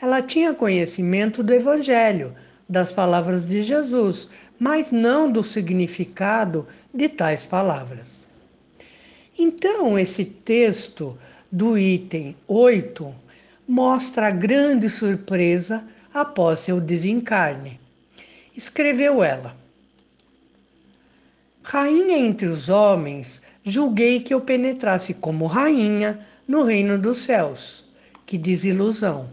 Ela 0.00 0.22
tinha 0.22 0.54
conhecimento 0.54 1.42
do 1.42 1.52
Evangelho, 1.52 2.34
das 2.68 2.92
palavras 2.92 3.46
de 3.46 3.62
Jesus, 3.62 4.28
mas 4.58 4.90
não 4.90 5.30
do 5.30 5.44
significado 5.44 6.66
de 6.94 7.08
tais 7.08 7.44
palavras. 7.44 8.21
Então, 9.38 9.98
esse 9.98 10.24
texto 10.24 11.18
do 11.50 11.78
item 11.78 12.36
8 12.46 13.14
mostra 13.66 14.28
a 14.28 14.30
grande 14.30 14.90
surpresa 14.90 15.86
após 16.12 16.60
seu 16.60 16.80
desencarne. 16.80 17.80
Escreveu 18.54 19.24
ela: 19.24 19.56
Rainha 21.62 22.18
entre 22.18 22.46
os 22.46 22.68
homens, 22.68 23.40
julguei 23.64 24.20
que 24.20 24.34
eu 24.34 24.40
penetrasse 24.40 25.14
como 25.14 25.46
rainha 25.46 26.26
no 26.46 26.64
reino 26.64 26.98
dos 26.98 27.18
céus. 27.18 27.86
Que 28.26 28.36
desilusão! 28.36 29.30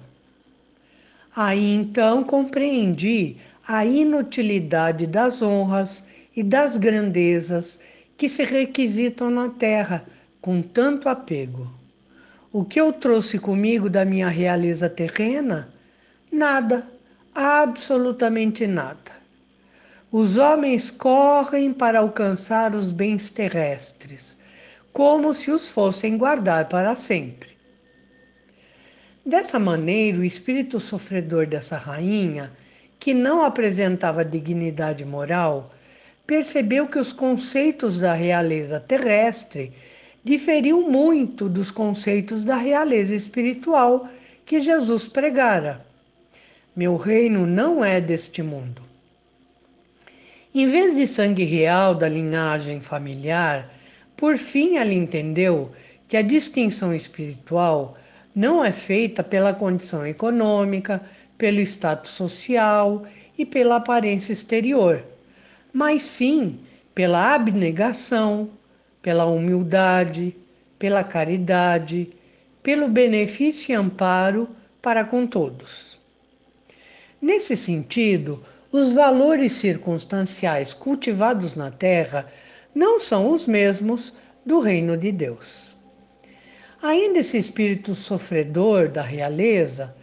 Aí 1.35 1.73
então 1.73 2.23
compreendi 2.23 3.37
a 3.67 3.85
inutilidade 3.85 5.05
das 5.05 5.41
honras 5.41 6.03
e 6.35 6.43
das 6.43 6.77
grandezas 6.77 7.79
que 8.19 8.27
se 8.27 8.43
requisitam 8.43 9.31
na 9.31 9.47
terra 9.47 10.05
com 10.41 10.61
tanto 10.61 11.07
apego. 11.07 11.71
O 12.51 12.65
que 12.65 12.77
eu 12.79 12.91
trouxe 12.91 13.39
comigo 13.39 13.89
da 13.89 14.03
minha 14.03 14.27
realeza 14.27 14.89
terrena? 14.89 15.73
Nada, 16.29 16.85
absolutamente 17.33 18.67
nada. 18.67 19.13
Os 20.11 20.37
homens 20.37 20.91
correm 20.91 21.71
para 21.71 21.99
alcançar 21.99 22.75
os 22.75 22.91
bens 22.91 23.29
terrestres, 23.29 24.37
como 24.91 25.33
se 25.33 25.49
os 25.49 25.71
fossem 25.71 26.17
guardar 26.17 26.67
para 26.67 26.95
sempre. 26.95 27.57
Dessa 29.25 29.57
maneira, 29.57 30.17
o 30.17 30.25
espírito 30.25 30.77
sofredor 30.77 31.47
dessa 31.47 31.77
rainha, 31.77 32.51
que 32.99 33.13
não 33.13 33.45
apresentava 33.45 34.25
dignidade 34.25 35.05
moral, 35.05 35.71
percebeu 36.29 36.85
que 36.85 36.99
os 36.99 37.11
conceitos 37.11 37.97
da 37.97 38.13
realeza 38.13 38.79
terrestre 38.79 39.73
diferiam 40.23 40.87
muito 40.87 41.49
dos 41.49 41.71
conceitos 41.71 42.45
da 42.45 42.55
realeza 42.55 43.15
espiritual 43.15 44.07
que 44.45 44.61
Jesus 44.61 45.07
pregara. 45.07 45.83
Meu 46.75 46.97
reino 46.97 47.47
não 47.47 47.83
é 47.83 47.99
deste 47.99 48.43
mundo. 48.43 48.83
Em 50.53 50.67
vez 50.67 50.95
de 50.95 51.07
sangue 51.07 51.45
real 51.45 51.95
da 51.95 52.07
linhagem 52.07 52.79
familiar, 52.79 53.67
por 54.15 54.37
fim 54.37 54.77
ela 54.77 54.93
entendeu 54.93 55.71
que 56.07 56.15
a 56.15 56.21
distinção 56.21 56.93
espiritual 56.93 57.97
não 58.35 58.63
é 58.63 58.71
feita 58.71 59.23
pela 59.23 59.51
condição 59.51 60.05
econômica, 60.05 61.01
pelo 61.39 61.59
status 61.61 62.11
social 62.11 63.03
e 63.35 63.47
pela 63.47 63.77
aparência 63.77 64.31
exterior, 64.31 65.03
mas 65.73 66.03
sim 66.03 66.59
pela 66.93 67.33
abnegação, 67.33 68.49
pela 69.01 69.25
humildade, 69.25 70.35
pela 70.77 71.03
caridade, 71.03 72.11
pelo 72.61 72.87
benefício 72.87 73.71
e 73.71 73.75
amparo 73.75 74.49
para 74.81 75.03
com 75.03 75.25
todos. 75.25 75.99
Nesse 77.21 77.55
sentido, 77.55 78.43
os 78.71 78.93
valores 78.93 79.53
circunstanciais 79.53 80.73
cultivados 80.73 81.55
na 81.55 81.71
terra 81.71 82.31
não 82.73 82.99
são 82.99 83.31
os 83.31 83.47
mesmos 83.47 84.13
do 84.45 84.59
reino 84.59 84.95
de 84.95 85.11
Deus. 85.11 85.75
Ainda 86.81 87.19
esse 87.19 87.37
espírito 87.37 87.93
sofredor 87.93 88.87
da 88.87 89.01
realeza 89.01 89.93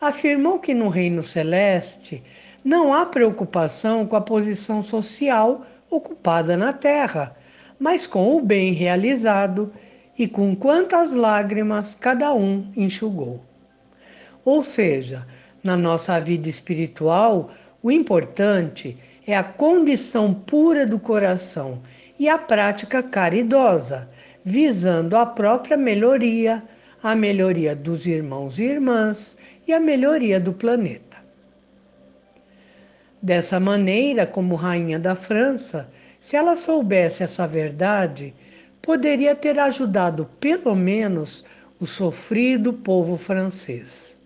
afirmou 0.00 0.58
que 0.58 0.74
no 0.74 0.88
reino 0.88 1.22
celeste 1.22 2.22
não 2.66 2.92
há 2.92 3.06
preocupação 3.06 4.04
com 4.04 4.16
a 4.16 4.20
posição 4.20 4.82
social 4.82 5.64
ocupada 5.88 6.56
na 6.56 6.72
terra, 6.72 7.36
mas 7.78 8.08
com 8.08 8.36
o 8.36 8.42
bem 8.42 8.72
realizado 8.72 9.72
e 10.18 10.26
com 10.26 10.52
quantas 10.56 11.14
lágrimas 11.14 11.94
cada 11.94 12.34
um 12.34 12.68
enxugou. 12.76 13.40
Ou 14.44 14.64
seja, 14.64 15.24
na 15.62 15.76
nossa 15.76 16.18
vida 16.18 16.48
espiritual, 16.48 17.52
o 17.80 17.88
importante 17.88 18.98
é 19.24 19.36
a 19.36 19.44
condição 19.44 20.34
pura 20.34 20.84
do 20.84 20.98
coração 20.98 21.80
e 22.18 22.28
a 22.28 22.36
prática 22.36 23.00
caridosa, 23.00 24.10
visando 24.44 25.16
a 25.16 25.24
própria 25.24 25.76
melhoria, 25.76 26.64
a 27.00 27.14
melhoria 27.14 27.76
dos 27.76 28.08
irmãos 28.08 28.58
e 28.58 28.64
irmãs 28.64 29.38
e 29.68 29.72
a 29.72 29.78
melhoria 29.78 30.40
do 30.40 30.52
planeta. 30.52 31.05
Dessa 33.26 33.58
maneira, 33.58 34.24
como 34.24 34.54
rainha 34.54 35.00
da 35.00 35.16
França, 35.16 35.90
se 36.20 36.36
ela 36.36 36.54
soubesse 36.54 37.24
essa 37.24 37.44
verdade, 37.44 38.32
poderia 38.80 39.34
ter 39.34 39.58
ajudado 39.58 40.30
pelo 40.38 40.76
menos 40.76 41.44
o 41.80 41.86
sofrido 41.86 42.72
povo 42.72 43.16
francês. 43.16 44.16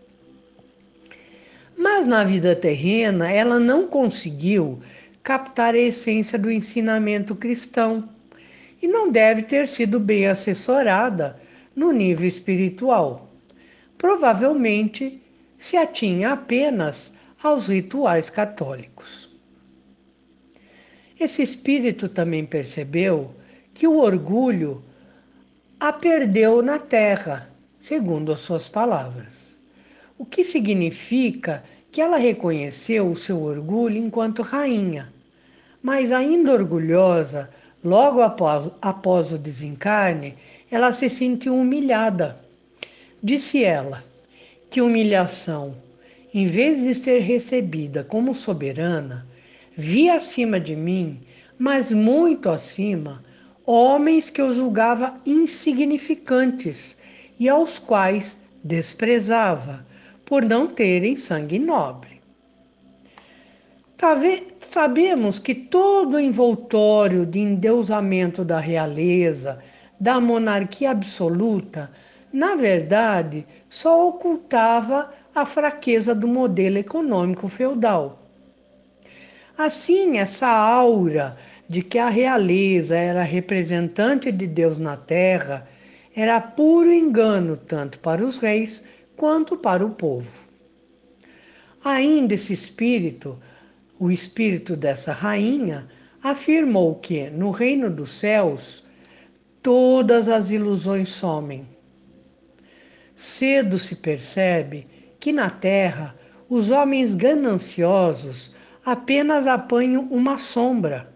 Mas 1.78 2.06
na 2.06 2.24
vida 2.24 2.54
terrena, 2.54 3.32
ela 3.32 3.58
não 3.58 3.86
conseguiu 3.86 4.82
captar 5.22 5.74
a 5.74 5.78
essência 5.78 6.38
do 6.38 6.50
ensinamento 6.50 7.34
cristão 7.34 8.06
e 8.82 8.86
não 8.86 9.10
deve 9.10 9.44
ter 9.44 9.66
sido 9.66 9.98
bem 9.98 10.26
assessorada 10.26 11.40
no 11.74 11.90
nível 11.90 12.28
espiritual. 12.28 13.30
Provavelmente 13.96 15.22
se 15.56 15.78
atinha 15.78 16.32
apenas 16.32 17.18
aos 17.42 17.68
rituais 17.68 18.28
católicos. 18.28 19.30
Esse 21.18 21.42
espírito 21.42 22.08
também 22.08 22.44
percebeu 22.44 23.34
que 23.74 23.86
o 23.86 23.98
orgulho 23.98 24.82
a 25.78 25.92
perdeu 25.92 26.60
na 26.60 26.78
terra, 26.78 27.50
segundo 27.78 28.32
as 28.32 28.40
suas 28.40 28.68
palavras. 28.68 29.58
O 30.18 30.26
que 30.26 30.44
significa 30.44 31.64
que 31.90 32.00
ela 32.00 32.18
reconheceu 32.18 33.10
o 33.10 33.16
seu 33.16 33.42
orgulho 33.42 33.96
enquanto 33.96 34.42
rainha, 34.42 35.12
mas 35.82 36.12
ainda 36.12 36.52
orgulhosa, 36.52 37.50
logo 37.82 38.20
após, 38.20 38.70
após 38.82 39.32
o 39.32 39.38
desencarne, 39.38 40.36
ela 40.70 40.92
se 40.92 41.08
sentiu 41.08 41.56
humilhada. 41.56 42.38
Disse 43.22 43.64
ela: 43.64 44.04
Que 44.68 44.82
humilhação! 44.82 45.74
Em 46.32 46.46
vez 46.46 46.82
de 46.82 46.94
ser 46.94 47.22
recebida 47.22 48.04
como 48.04 48.32
soberana, 48.34 49.26
vi 49.76 50.08
acima 50.08 50.60
de 50.60 50.76
mim, 50.76 51.20
mas 51.58 51.90
muito 51.90 52.48
acima, 52.48 53.22
homens 53.66 54.30
que 54.30 54.40
eu 54.40 54.52
julgava 54.52 55.20
insignificantes 55.26 56.96
e 57.38 57.48
aos 57.48 57.80
quais 57.80 58.40
desprezava, 58.62 59.84
por 60.24 60.44
não 60.44 60.68
terem 60.68 61.16
sangue 61.16 61.58
nobre. 61.58 62.20
Sabemos 64.60 65.40
que 65.40 65.54
todo 65.54 66.14
o 66.14 66.20
envoltório 66.20 67.26
de 67.26 67.40
endeusamento 67.40 68.44
da 68.44 68.60
realeza, 68.60 69.58
da 69.98 70.20
monarquia 70.20 70.92
absoluta, 70.92 71.90
na 72.32 72.54
verdade, 72.54 73.44
só 73.68 74.08
ocultava 74.08 75.12
a 75.40 75.46
fraqueza 75.46 76.14
do 76.14 76.28
modelo 76.28 76.76
econômico 76.76 77.48
feudal. 77.48 78.20
Assim, 79.56 80.18
essa 80.18 80.46
aura 80.46 81.34
de 81.66 81.82
que 81.82 81.98
a 81.98 82.10
realeza 82.10 82.94
era 82.94 83.22
representante 83.22 84.30
de 84.30 84.46
Deus 84.46 84.76
na 84.76 84.98
terra 84.98 85.66
era 86.14 86.38
puro 86.40 86.92
engano 86.92 87.56
tanto 87.56 87.98
para 88.00 88.22
os 88.22 88.38
reis 88.38 88.84
quanto 89.16 89.56
para 89.56 89.84
o 89.84 89.90
povo. 89.90 90.40
Ainda 91.82 92.34
esse 92.34 92.52
espírito, 92.52 93.38
o 93.98 94.10
espírito 94.10 94.76
dessa 94.76 95.12
rainha, 95.12 95.88
afirmou 96.22 96.96
que 96.96 97.30
no 97.30 97.50
reino 97.50 97.88
dos 97.88 98.10
céus 98.10 98.84
todas 99.62 100.28
as 100.28 100.50
ilusões 100.50 101.08
somem. 101.08 101.66
Cedo 103.14 103.78
se 103.78 103.96
percebe 103.96 104.99
que 105.20 105.32
na 105.32 105.50
terra 105.50 106.16
os 106.48 106.70
homens 106.70 107.14
gananciosos 107.14 108.52
apenas 108.84 109.46
apanham 109.46 110.04
uma 110.10 110.38
sombra, 110.38 111.12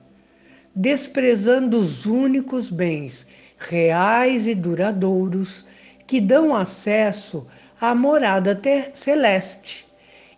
desprezando 0.76 1.78
os 1.78 2.04
únicos 2.04 2.70
bens 2.70 3.26
reais 3.58 4.46
e 4.46 4.54
duradouros 4.54 5.64
que 6.06 6.20
dão 6.20 6.54
acesso 6.54 7.46
à 7.80 7.94
morada 7.94 8.60
celeste. 8.92 9.86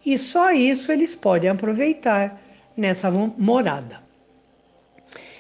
E 0.04 0.16
só 0.16 0.52
isso 0.52 0.92
eles 0.92 1.16
podem 1.16 1.50
aproveitar 1.50 2.40
nessa 2.76 3.10
morada. 3.10 4.00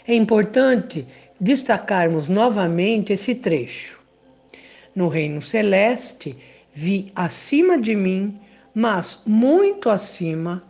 É 0.06 0.14
importante 0.14 1.06
destacarmos 1.40 2.28
novamente 2.28 3.12
esse 3.12 3.36
trecho. 3.36 4.00
No 4.94 5.08
reino 5.08 5.40
celeste, 5.40 6.36
vi 6.76 7.10
acima 7.16 7.78
de 7.78 7.96
mim, 7.96 8.38
mas 8.74 9.22
muito 9.24 9.88
acima, 9.88 10.62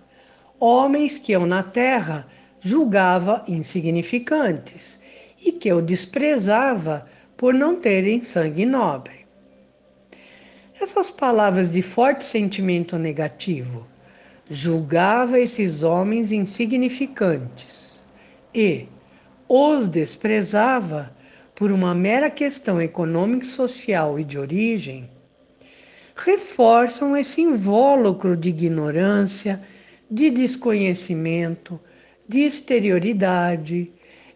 homens 0.61 1.19
que 1.19 1.33
eu 1.33 1.45
na 1.45 1.65
terra 1.65 2.29
julgava 2.61 3.45
insignificantes 3.49 5.01
e 5.45 5.51
que 5.51 5.69
eu 5.69 5.83
desprezava 5.83 7.09
por 7.37 7.53
não 7.53 7.75
terem 7.81 8.23
sangue 8.23 8.65
nobre. 8.65 9.27
Essas 10.81 11.11
palavras 11.11 11.73
de 11.73 11.83
forte 11.83 12.23
sentimento 12.23 12.97
negativo 12.97 13.85
julgava 14.49 15.41
esses 15.41 15.83
homens 15.83 16.31
insignificantes 16.31 18.01
e 18.55 18.87
os 19.49 19.89
desprezava 19.89 21.13
por 21.53 21.73
uma 21.73 21.97
mera 21.97 22.31
questão 22.31 22.81
econômico-social 22.81 24.21
e 24.21 24.25
de 24.25 24.39
origem, 24.39 25.11
reforçam 26.17 27.17
esse 27.17 27.43
invólucro 27.43 28.37
de 28.37 28.49
ignorância 28.49 29.63
de 30.11 30.31
desconhecimento, 30.31 31.79
de 32.27 32.41
exterioridade, 32.41 33.93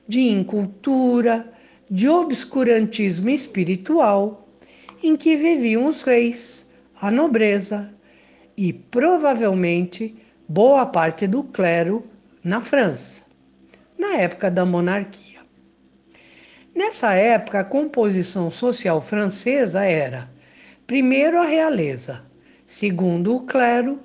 de 0.07 0.21
incultura, 0.21 1.51
de 1.91 2.09
obscurantismo 2.09 3.31
espiritual 3.31 4.49
em 5.03 5.17
que 5.17 5.35
viviam 5.35 5.87
os 5.87 6.03
reis, 6.03 6.67
a 7.01 7.11
nobreza 7.11 7.93
e 8.57 8.73
provavelmente 8.73 10.15
boa 10.47 10.85
parte 10.85 11.27
do 11.27 11.43
clero 11.43 12.05
na 12.45 12.61
França, 12.61 13.23
na 13.99 14.17
época 14.17 14.51
da 14.51 14.67
monarquia. 14.67 15.41
Nessa 16.75 17.15
época, 17.15 17.61
a 17.61 17.65
composição 17.65 18.51
social 18.51 19.01
francesa 19.01 19.85
era, 19.85 20.31
primeiro, 20.91 21.39
a 21.39 21.45
realeza, 21.45 22.21
segundo, 22.67 23.37
o 23.37 23.43
clero, 23.43 24.01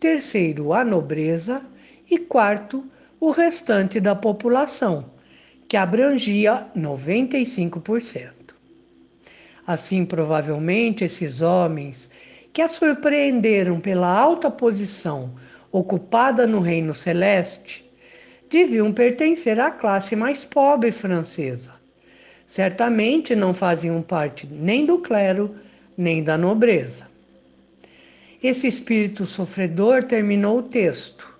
terceiro, 0.00 0.72
a 0.72 0.84
nobreza 0.84 1.64
e 2.10 2.18
quarto, 2.18 2.84
o 3.20 3.30
restante 3.30 4.00
da 4.00 4.16
população, 4.16 5.12
que 5.68 5.76
abrangia 5.76 6.66
95%. 6.76 8.32
Assim, 9.64 10.04
provavelmente, 10.04 11.04
esses 11.04 11.40
homens 11.40 12.10
que 12.52 12.60
a 12.60 12.66
surpreenderam 12.66 13.78
pela 13.78 14.08
alta 14.08 14.50
posição 14.50 15.36
ocupada 15.70 16.48
no 16.48 16.58
reino 16.58 16.92
celeste 16.92 17.88
deviam 18.50 18.92
pertencer 18.92 19.60
à 19.60 19.70
classe 19.70 20.16
mais 20.16 20.44
pobre 20.44 20.90
francesa. 20.90 21.74
Certamente 22.44 23.36
não 23.36 23.54
faziam 23.54 24.02
parte 24.02 24.48
nem 24.50 24.84
do 24.84 24.98
clero, 24.98 25.54
nem 25.96 26.22
da 26.22 26.36
nobreza. 26.36 27.08
Esse 28.42 28.66
espírito 28.66 29.24
sofredor 29.24 30.04
terminou 30.04 30.58
o 30.58 30.62
texto, 30.62 31.32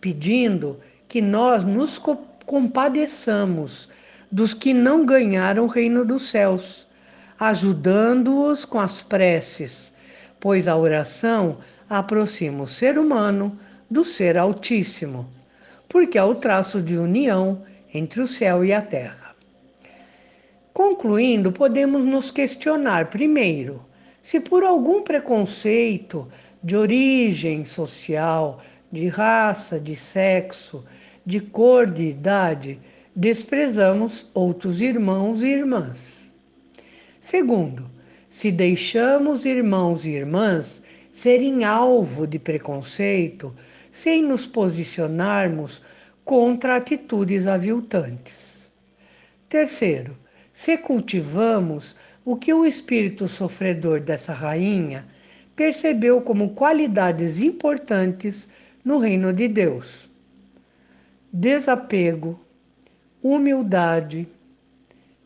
pedindo 0.00 0.78
que 1.08 1.20
nós 1.20 1.64
nos 1.64 2.00
compadeçamos 2.46 3.88
dos 4.30 4.54
que 4.54 4.74
não 4.74 5.06
ganharam 5.06 5.64
o 5.64 5.68
reino 5.68 6.04
dos 6.04 6.28
céus 6.28 6.86
ajudando-os 7.42 8.64
com 8.64 8.78
as 8.78 9.02
preces, 9.02 9.92
pois 10.38 10.68
a 10.68 10.76
oração 10.76 11.58
aproxima 11.90 12.62
o 12.62 12.68
ser 12.68 12.96
humano 12.96 13.58
do 13.90 14.04
ser 14.04 14.38
Altíssimo, 14.38 15.28
porque 15.88 16.16
é 16.16 16.22
o 16.22 16.36
traço 16.36 16.80
de 16.80 16.96
união 16.96 17.64
entre 17.92 18.20
o 18.20 18.28
céu 18.28 18.64
e 18.64 18.72
a 18.72 18.80
terra. 18.80 19.34
Concluindo, 20.72 21.50
podemos 21.50 22.04
nos 22.04 22.30
questionar, 22.30 23.10
primeiro, 23.10 23.84
se 24.22 24.38
por 24.38 24.62
algum 24.62 25.02
preconceito 25.02 26.28
de 26.62 26.76
origem 26.76 27.64
social, 27.64 28.62
de 28.90 29.08
raça, 29.08 29.80
de 29.80 29.96
sexo, 29.96 30.84
de 31.26 31.40
cor, 31.40 31.90
de 31.90 32.04
idade, 32.04 32.78
desprezamos 33.14 34.26
outros 34.32 34.80
irmãos 34.80 35.42
e 35.42 35.48
irmãs. 35.48 36.32
Segundo, 37.20 37.90
se 38.28 38.50
deixamos 38.50 39.44
irmãos 39.44 40.06
e 40.06 40.10
irmãs 40.10 40.82
serem 41.12 41.64
alvo 41.64 42.26
de 42.26 42.38
preconceito 42.38 43.54
sem 43.90 44.22
nos 44.22 44.46
posicionarmos 44.46 45.82
contra 46.24 46.76
atitudes 46.76 47.46
aviltantes. 47.46 48.70
Terceiro, 49.48 50.16
se 50.52 50.78
cultivamos 50.78 51.96
o 52.24 52.36
que 52.36 52.52
o 52.52 52.64
espírito 52.64 53.26
sofredor 53.26 54.00
dessa 54.00 54.32
rainha 54.32 55.06
percebeu 55.56 56.20
como 56.20 56.50
qualidades 56.50 57.40
importantes 57.40 58.48
no 58.84 58.98
reino 58.98 59.32
de 59.32 59.48
Deus: 59.48 60.08
desapego, 61.32 62.38
humildade, 63.22 64.28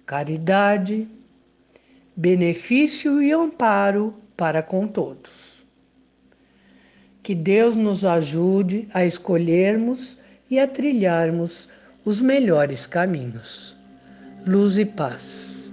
caridade, 0.05 1.09
benefício 2.17 3.23
e 3.23 3.33
amparo 3.33 4.15
para 4.37 4.63
com 4.63 4.87
todos. 4.87 5.67
Que 7.23 7.35
Deus 7.35 7.75
nos 7.75 8.05
ajude 8.05 8.89
a 8.95 9.05
escolhermos 9.05 10.17
e 10.49 10.61
a 10.61 10.69
trilharmos 10.69 11.69
os 12.05 12.21
melhores 12.21 12.87
caminhos. 12.87 13.77
Luz 14.47 14.79
e 14.79 14.85
paz. 14.85 15.66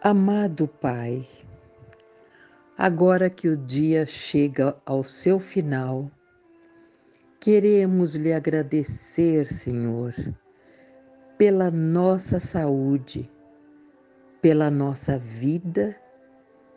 Amado 0.00 0.68
Pai, 0.68 1.26
agora 2.76 3.28
que 3.28 3.48
o 3.48 3.56
dia 3.56 4.06
chega 4.06 4.76
ao 4.86 5.02
seu 5.02 5.40
final, 5.40 6.08
queremos 7.40 8.14
lhe 8.14 8.32
agradecer, 8.32 9.52
Senhor, 9.52 10.14
pela 11.36 11.68
nossa 11.68 12.38
saúde, 12.38 13.28
pela 14.40 14.70
nossa 14.70 15.18
vida 15.18 15.96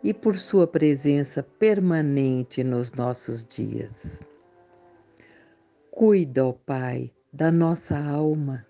e 0.03 0.15
por 0.15 0.35
Sua 0.35 0.65
presença 0.65 1.43
permanente 1.43 2.63
nos 2.63 2.91
nossos 2.91 3.45
dias. 3.45 4.23
Cuida, 5.91 6.47
ó 6.47 6.53
Pai, 6.53 7.13
da 7.31 7.51
nossa 7.51 7.99
alma 7.99 8.65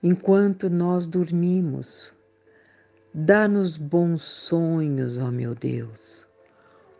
enquanto 0.00 0.70
nós 0.70 1.06
dormimos 1.06 2.16
Dá-nos 3.14 3.78
bons 3.78 4.20
sonhos, 4.20 5.16
ó 5.16 5.30
meu 5.30 5.54
Deus. 5.54 6.28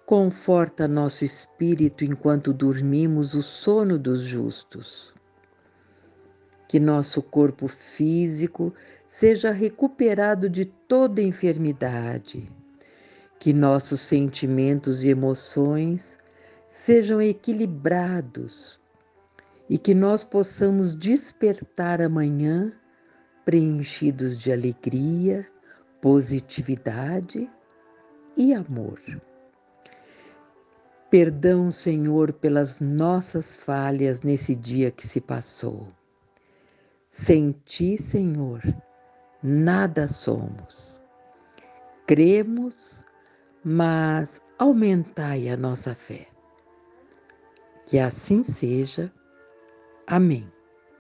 Conforta 0.06 0.88
nosso 0.88 1.22
espírito 1.22 2.02
enquanto 2.02 2.54
dormimos 2.54 3.34
o 3.34 3.42
sono 3.42 3.98
dos 3.98 4.20
justos. 4.20 5.12
Que 6.66 6.80
nosso 6.80 7.20
corpo 7.20 7.68
físico 7.68 8.72
seja 9.06 9.50
recuperado 9.50 10.48
de 10.48 10.64
toda 10.64 11.20
enfermidade. 11.20 12.50
Que 13.38 13.52
nossos 13.52 14.00
sentimentos 14.00 15.04
e 15.04 15.09
emoções 15.09 16.18
sejam 16.70 17.20
equilibrados 17.20 18.80
e 19.68 19.76
que 19.76 19.94
nós 19.94 20.24
possamos 20.24 20.94
despertar 20.94 22.00
amanhã 22.00 22.72
preenchidos 23.44 24.38
de 24.38 24.50
alegria 24.50 25.46
positividade 26.01 27.51
e 28.36 28.55
amor. 28.55 29.01
Perdão, 31.11 31.72
Senhor, 31.72 32.32
pelas 32.34 32.80
nossas 32.80 33.57
falhas 33.57 34.22
nesse 34.22 34.55
dia 34.55 34.90
que 34.90 35.07
se 35.07 35.20
passou. 35.20 35.88
Sem 37.09 37.53
Ti, 37.64 37.96
Senhor, 37.96 38.62
nada 39.42 40.07
somos. 40.07 41.01
Cremos, 42.07 43.03
mas 43.64 44.40
aumentai 44.59 45.49
a 45.49 45.57
nossa 45.57 45.94
fé. 45.94 46.28
Que 47.86 47.99
assim 47.99 48.42
seja. 48.42 49.11
Amém. 50.07 50.46